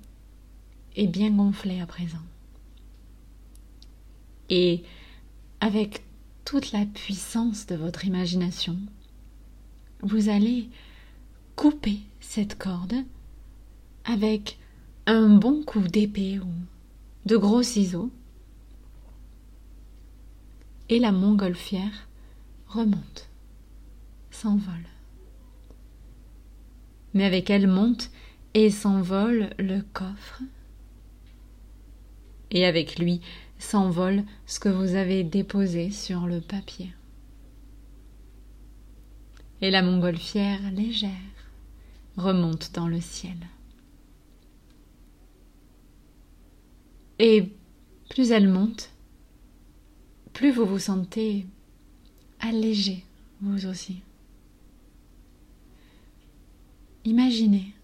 est 0.96 1.06
bien 1.06 1.32
gonflé 1.32 1.82
à 1.82 1.86
présent. 1.86 2.24
Et 4.48 4.84
avec 5.60 6.02
toute 6.46 6.72
la 6.72 6.86
puissance 6.86 7.66
de 7.66 7.74
votre 7.74 8.06
imagination, 8.06 8.78
vous 10.00 10.30
allez 10.30 10.70
couper 11.56 12.00
cette 12.20 12.58
corde 12.58 12.94
avec 14.04 14.58
un 15.06 15.28
bon 15.28 15.62
coup 15.62 15.80
d'épée 15.80 16.38
ou 16.38 16.48
de 17.26 17.36
gros 17.36 17.62
ciseaux 17.62 18.10
et 20.88 20.98
la 20.98 21.12
montgolfière 21.12 22.08
remonte, 22.68 23.28
s'envole. 24.30 24.86
Mais 27.14 27.24
avec 27.24 27.48
elle 27.50 27.66
monte 27.66 28.10
et 28.54 28.70
s'envole 28.70 29.50
le 29.58 29.80
coffre 29.92 30.42
et 32.50 32.66
avec 32.66 32.98
lui 32.98 33.20
s'envole 33.58 34.24
ce 34.46 34.60
que 34.60 34.68
vous 34.68 34.94
avez 34.94 35.24
déposé 35.24 35.90
sur 35.90 36.26
le 36.26 36.40
papier. 36.40 36.92
Et 39.60 39.70
la 39.70 39.82
montgolfière 39.82 40.60
légère 40.72 41.10
remonte 42.16 42.72
dans 42.72 42.88
le 42.88 43.00
ciel. 43.00 43.36
Et 47.18 47.52
plus 48.10 48.30
elle 48.32 48.48
monte, 48.48 48.90
plus 50.32 50.50
vous 50.50 50.66
vous 50.66 50.78
sentez 50.78 51.46
allégé, 52.40 53.04
vous 53.40 53.66
aussi. 53.66 54.02
Imaginez, 57.04 57.74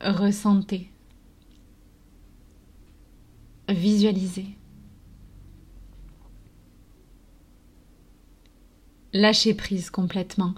ressentez, 0.00 0.90
visualisez. 3.68 4.46
Lâchez 9.12 9.52
prise 9.52 9.90
complètement 9.90 10.54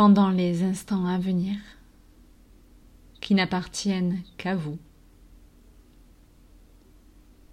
pendant 0.00 0.30
les 0.30 0.62
instants 0.62 1.04
à 1.04 1.18
venir 1.18 1.58
qui 3.20 3.34
n'appartiennent 3.34 4.22
qu'à 4.38 4.54
vous. 4.54 4.78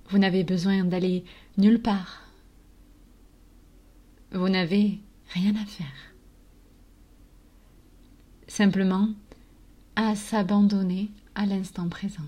Vous 0.08 0.18
n'avez 0.18 0.46
besoin 0.46 0.86
d'aller 0.86 1.26
nulle 1.58 1.82
part. 1.82 2.22
Vous 4.32 4.48
n'avez 4.48 4.98
rien 5.34 5.54
à 5.62 5.66
faire. 5.66 6.14
Simplement 8.48 9.10
à 9.98 10.16
s'abandonner 10.16 11.10
à 11.36 11.46
l'instant 11.46 11.90
présent. 11.90 12.24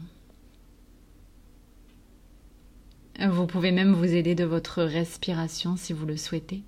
Vous 3.25 3.47
pouvez 3.47 3.71
même 3.71 3.93
vous 3.93 4.13
aider 4.13 4.35
de 4.35 4.43
votre 4.43 4.83
respiration 4.83 5.77
si 5.77 5.93
vous 5.93 6.05
le 6.05 6.17
souhaitez, 6.17 6.61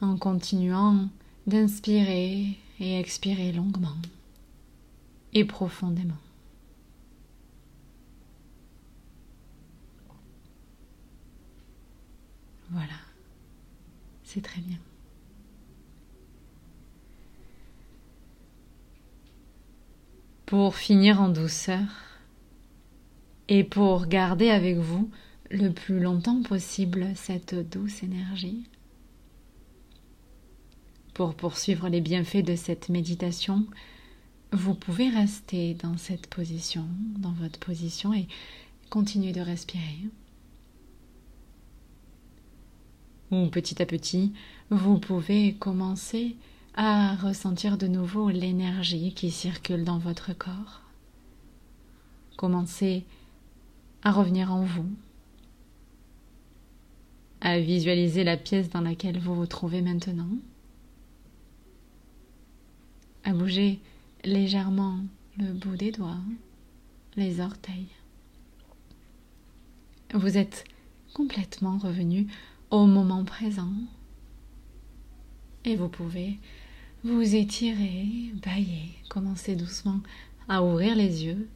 en 0.00 0.16
continuant 0.16 1.10
d'inspirer 1.46 2.58
et 2.78 2.98
expirer 2.98 3.52
longuement 3.52 3.96
et 5.32 5.44
profondément. 5.44 6.14
Voilà, 12.70 12.88
c'est 14.22 14.42
très 14.42 14.60
bien. 14.60 14.78
Pour 20.46 20.76
finir 20.76 21.20
en 21.20 21.28
douceur 21.28 21.80
et 23.48 23.64
pour 23.64 24.06
garder 24.06 24.50
avec 24.50 24.76
vous 24.76 25.10
le 25.50 25.70
plus 25.70 25.98
longtemps 25.98 26.42
possible 26.42 27.08
cette 27.16 27.54
douce 27.54 28.04
énergie, 28.04 28.64
pour 31.20 31.34
poursuivre 31.34 31.90
les 31.90 32.00
bienfaits 32.00 32.46
de 32.46 32.56
cette 32.56 32.88
méditation, 32.88 33.66
vous 34.52 34.72
pouvez 34.72 35.10
rester 35.10 35.74
dans 35.74 35.98
cette 35.98 36.26
position, 36.28 36.86
dans 37.18 37.32
votre 37.32 37.58
position 37.58 38.14
et 38.14 38.26
continuer 38.88 39.32
de 39.32 39.42
respirer. 39.42 39.98
Ou 43.30 43.48
petit 43.48 43.82
à 43.82 43.84
petit, 43.84 44.32
vous 44.70 44.98
pouvez 44.98 45.52
commencer 45.56 46.36
à 46.74 47.16
ressentir 47.16 47.76
de 47.76 47.86
nouveau 47.86 48.30
l'énergie 48.30 49.12
qui 49.12 49.30
circule 49.30 49.84
dans 49.84 49.98
votre 49.98 50.32
corps. 50.32 50.80
Commencez 52.38 53.04
à 54.02 54.10
revenir 54.10 54.54
en 54.54 54.62
vous, 54.62 54.88
à 57.42 57.60
visualiser 57.60 58.24
la 58.24 58.38
pièce 58.38 58.70
dans 58.70 58.80
laquelle 58.80 59.18
vous 59.18 59.34
vous 59.34 59.46
trouvez 59.46 59.82
maintenant, 59.82 60.30
à 63.24 63.32
bouger 63.32 63.80
légèrement 64.24 64.98
le 65.38 65.52
bout 65.52 65.76
des 65.76 65.92
doigts, 65.92 66.20
les 67.16 67.40
orteils. 67.40 67.88
Vous 70.14 70.36
êtes 70.36 70.64
complètement 71.14 71.78
revenu 71.78 72.26
au 72.70 72.86
moment 72.86 73.24
présent 73.24 73.72
et 75.64 75.76
vous 75.76 75.88
pouvez 75.88 76.38
vous 77.04 77.34
étirer, 77.34 78.32
bailler, 78.42 78.90
commencer 79.08 79.56
doucement 79.56 80.00
à 80.48 80.62
ouvrir 80.62 80.94
les 80.94 81.24
yeux 81.24 81.48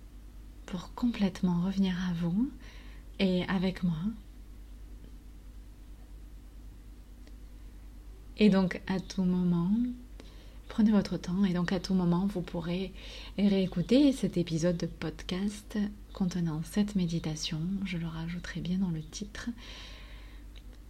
pour 0.67 0.95
complètement 0.95 1.61
revenir 1.63 1.95
à 2.09 2.13
vous 2.15 2.51
et 3.19 3.45
avec 3.45 3.83
moi. 3.83 3.99
Et 8.37 8.49
donc 8.49 8.81
à 8.87 8.99
tout 9.01 9.25
moment, 9.25 9.71
Prenez 10.75 10.91
votre 10.91 11.17
temps 11.17 11.45
et 11.45 11.53
donc 11.53 11.73
à 11.73 11.79
tout 11.79 11.95
moment, 11.95 12.27
vous 12.27 12.41
pourrez 12.41 12.93
réécouter 13.39 14.11
cet 14.11 14.37
épisode 14.37 14.77
de 14.77 14.87
podcast 14.87 15.79
contenant 16.13 16.63
cette 16.65 16.97
méditation. 16.97 17.61
Je 17.85 17.97
le 17.97 18.09
rajouterai 18.09 18.61
bien 18.61 18.79
dans 18.79 18.91
le 18.91 19.01
titre. 19.01 19.51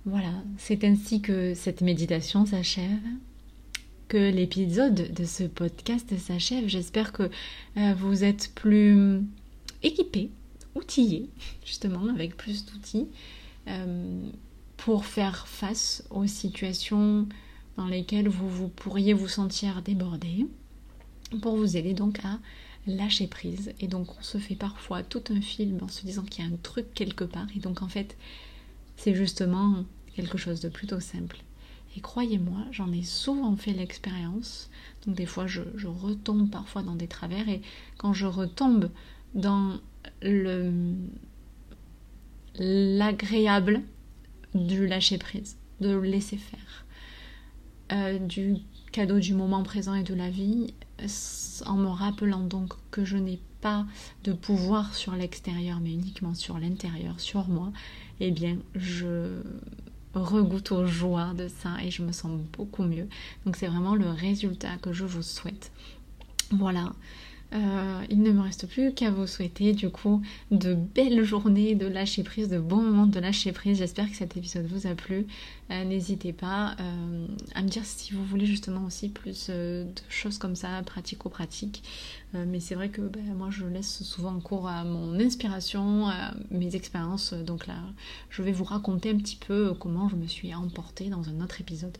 Voilà, 0.07 0.32
c'est 0.57 0.85
ainsi 0.85 1.20
que 1.20 1.53
cette 1.53 1.82
méditation 1.82 2.47
s'achève, 2.47 2.99
que 4.09 4.16
l'épisode 4.16 5.12
de 5.12 5.24
ce 5.26 5.45
podcast 5.45 6.16
s'achève. 6.16 6.66
J'espère 6.66 7.12
que 7.12 7.24
euh, 7.76 7.93
vous 7.93 8.24
êtes 8.24 8.53
plus 8.55 9.20
équipés, 9.82 10.30
outillés, 10.74 11.28
justement, 11.62 12.09
avec 12.09 12.39
plus 12.39 12.64
d'outils, 12.64 13.09
euh, 13.68 14.30
pour 14.78 15.05
faire 15.05 15.47
face 15.47 16.05
aux 16.09 16.26
situations 16.26 17.28
dans 17.76 17.86
lesquelles 17.86 18.28
vous, 18.28 18.48
vous 18.48 18.68
pourriez 18.68 19.12
vous 19.12 19.28
sentir 19.28 19.82
débordé, 19.82 20.46
pour 21.42 21.56
vous 21.56 21.76
aider 21.76 21.94
donc 21.94 22.24
à 22.24 22.38
lâcher 22.86 23.26
prise. 23.26 23.72
Et 23.80 23.88
donc 23.88 24.18
on 24.18 24.22
se 24.22 24.38
fait 24.38 24.54
parfois 24.54 25.02
tout 25.02 25.22
un 25.30 25.40
film 25.40 25.78
en 25.82 25.88
se 25.88 26.04
disant 26.04 26.22
qu'il 26.22 26.44
y 26.44 26.48
a 26.48 26.50
un 26.50 26.56
truc 26.56 26.92
quelque 26.94 27.24
part. 27.24 27.46
Et 27.56 27.60
donc 27.60 27.82
en 27.82 27.88
fait, 27.88 28.16
c'est 28.96 29.14
justement 29.14 29.84
quelque 30.14 30.38
chose 30.38 30.60
de 30.60 30.68
plutôt 30.68 31.00
simple. 31.00 31.38
Et 31.96 32.00
croyez-moi, 32.00 32.58
j'en 32.72 32.92
ai 32.92 33.02
souvent 33.02 33.56
fait 33.56 33.72
l'expérience. 33.72 34.68
Donc 35.06 35.14
des 35.14 35.26
fois, 35.26 35.46
je, 35.46 35.62
je, 35.76 35.86
retombe 35.86 36.50
parfois 36.50 36.82
dans 36.82 36.96
des 36.96 37.06
travers. 37.06 37.48
Et 37.48 37.62
quand 37.98 38.12
je 38.12 38.26
retombe 38.26 38.90
dans 39.34 39.78
le 40.22 40.72
l'agréable 42.56 43.82
du 44.54 44.86
lâcher 44.86 45.18
prise, 45.18 45.56
de 45.80 45.96
laisser 45.96 46.36
faire, 46.36 46.84
euh, 47.93 48.18
du 48.18 48.57
cadeau 48.93 49.18
du 49.18 49.35
moment 49.35 49.62
présent 49.62 49.95
et 49.95 50.03
de 50.03 50.14
la 50.14 50.30
vie, 50.30 50.72
en 51.66 51.74
me 51.74 51.89
rappelant 51.89 52.41
donc 52.41 52.74
que 52.91 53.05
je 53.05 53.16
n'ai 53.16 53.41
pas 53.61 53.87
de 54.24 54.32
pouvoir 54.32 54.95
sur 54.95 55.14
l'extérieur, 55.14 55.80
mais 55.80 55.93
uniquement 55.93 56.35
sur 56.35 56.59
l'intérieur, 56.59 57.18
sur 57.20 57.49
moi, 57.49 57.72
eh 58.20 58.30
bien, 58.30 58.59
je 58.74 59.41
regoute 60.14 60.70
aux 60.72 60.87
joies 60.87 61.35
de 61.35 61.49
ça 61.49 61.76
et 61.82 61.91
je 61.91 62.03
me 62.03 62.12
sens 62.12 62.41
beaucoup 62.57 62.85
mieux. 62.85 63.09
Donc 63.45 63.57
c'est 63.57 63.66
vraiment 63.66 63.95
le 63.95 64.09
résultat 64.09 64.76
que 64.80 64.93
je 64.93 65.05
vous 65.05 65.22
souhaite. 65.22 65.72
Voilà. 66.51 66.93
Euh, 67.53 68.05
il 68.11 68.22
ne 68.22 68.32
me 68.32 68.40
reste 68.40 68.66
plus 68.66 68.92
qu'à 68.92 69.11
vous 69.11 69.26
souhaiter 69.26 69.72
du 69.72 69.88
coup 69.88 70.22
de 70.51 70.74
belles 70.74 71.22
journées 71.22 71.74
de 71.74 71.86
lâcher 71.86 72.24
prise, 72.24 72.49
de 72.49 72.59
bons 72.59 72.82
moments 72.82 73.07
de 73.07 73.20
lâcher 73.20 73.53
prise. 73.53 73.78
J'espère 73.78 74.11
que 74.11 74.16
cet 74.16 74.36
épisode 74.36 74.66
vous 74.66 74.86
a 74.86 74.95
plu. 74.95 75.26
Euh, 75.70 75.84
n'hésitez 75.84 76.32
pas 76.32 76.74
euh, 76.80 77.26
à 77.55 77.62
me 77.62 77.68
dire 77.68 77.84
si 77.84 78.12
vous 78.12 78.24
voulez 78.24 78.47
justement 78.47 78.84
aussi 78.84 79.09
plus 79.09 79.51
de 79.51 79.86
choses 80.09 80.38
comme 80.38 80.57
ça, 80.57 80.82
pratico-pratiques. 80.84 81.82
mais 82.34 82.59
c'est 82.59 82.74
vrai 82.74 82.88
que 82.88 83.01
ben, 83.01 83.34
moi 83.34 83.49
je 83.51 83.64
laisse 83.64 84.03
souvent 84.03 84.38
cours 84.40 84.68
à 84.68 84.84
mon 84.84 85.18
inspiration, 85.20 86.09
à 86.09 86.34
mes 86.51 86.74
expériences. 86.74 87.32
Donc 87.32 87.66
là, 87.68 87.76
je 88.30 88.42
vais 88.42 88.53
vous 88.53 88.64
raconter 88.64 89.11
un 89.11 89.16
petit 89.18 89.36
peu 89.36 89.74
comment 89.74 90.09
je 90.09 90.16
me 90.16 90.26
suis 90.26 90.53
emportée 90.55 91.09
dans 91.09 91.28
un 91.28 91.40
autre 91.40 91.61
épisode. 91.61 91.97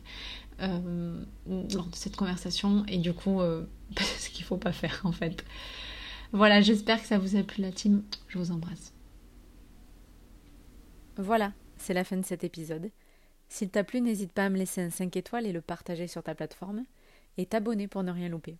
Lors 0.59 1.87
de 1.87 1.95
cette 1.95 2.15
conversation 2.15 2.85
et 2.87 2.97
du 2.97 3.13
coup 3.13 3.41
ce 3.97 4.29
qu'il 4.29 4.45
faut 4.45 4.57
pas 4.57 4.71
faire 4.71 5.01
en 5.03 5.11
fait. 5.11 5.43
Voilà, 6.31 6.61
j'espère 6.61 7.01
que 7.01 7.07
ça 7.07 7.17
vous 7.17 7.35
a 7.35 7.43
plu 7.43 7.61
la 7.61 7.71
team. 7.71 8.03
Je 8.27 8.37
vous 8.37 8.51
embrasse. 8.51 8.93
Voilà, 11.17 11.53
c'est 11.77 11.93
la 11.93 12.03
fin 12.03 12.17
de 12.17 12.25
cet 12.25 12.43
épisode. 12.43 12.91
S'il 13.47 13.69
t'a 13.69 13.83
plu, 13.83 14.01
n'hésite 14.01 14.33
pas 14.33 14.45
à 14.45 14.49
me 14.49 14.57
laisser 14.57 14.81
un 14.81 14.89
5 14.89 15.15
étoiles 15.15 15.45
et 15.45 15.53
le 15.53 15.61
partager 15.61 16.07
sur 16.07 16.23
ta 16.23 16.35
plateforme 16.35 16.83
et 17.37 17.45
t'abonner 17.45 17.87
pour 17.87 18.03
ne 18.03 18.11
rien 18.11 18.27
louper. 18.27 18.57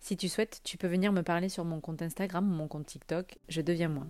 Si 0.00 0.16
tu 0.16 0.28
souhaites, 0.28 0.60
tu 0.64 0.78
peux 0.78 0.86
venir 0.86 1.12
me 1.12 1.22
parler 1.22 1.48
sur 1.48 1.64
mon 1.64 1.80
compte 1.80 2.02
Instagram 2.02 2.50
ou 2.50 2.54
mon 2.54 2.68
compte 2.68 2.86
TikTok, 2.86 3.38
je 3.48 3.60
deviens 3.60 3.88
moi, 3.88 4.06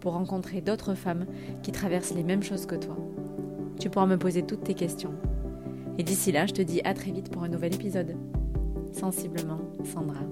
pour 0.00 0.12
rencontrer 0.12 0.60
d'autres 0.60 0.94
femmes 0.94 1.26
qui 1.62 1.72
traversent 1.72 2.14
les 2.14 2.24
mêmes 2.24 2.42
choses 2.42 2.66
que 2.66 2.76
toi. 2.76 2.96
Tu 3.80 3.90
pourras 3.90 4.06
me 4.06 4.18
poser 4.18 4.44
toutes 4.44 4.64
tes 4.64 4.74
questions. 4.74 5.14
Et 5.98 6.04
d'ici 6.04 6.30
là, 6.30 6.46
je 6.46 6.52
te 6.52 6.62
dis 6.62 6.80
à 6.84 6.94
très 6.94 7.10
vite 7.10 7.30
pour 7.30 7.42
un 7.42 7.48
nouvel 7.48 7.74
épisode. 7.74 8.14
Sensiblement, 8.92 9.60
Sandra. 9.84 10.22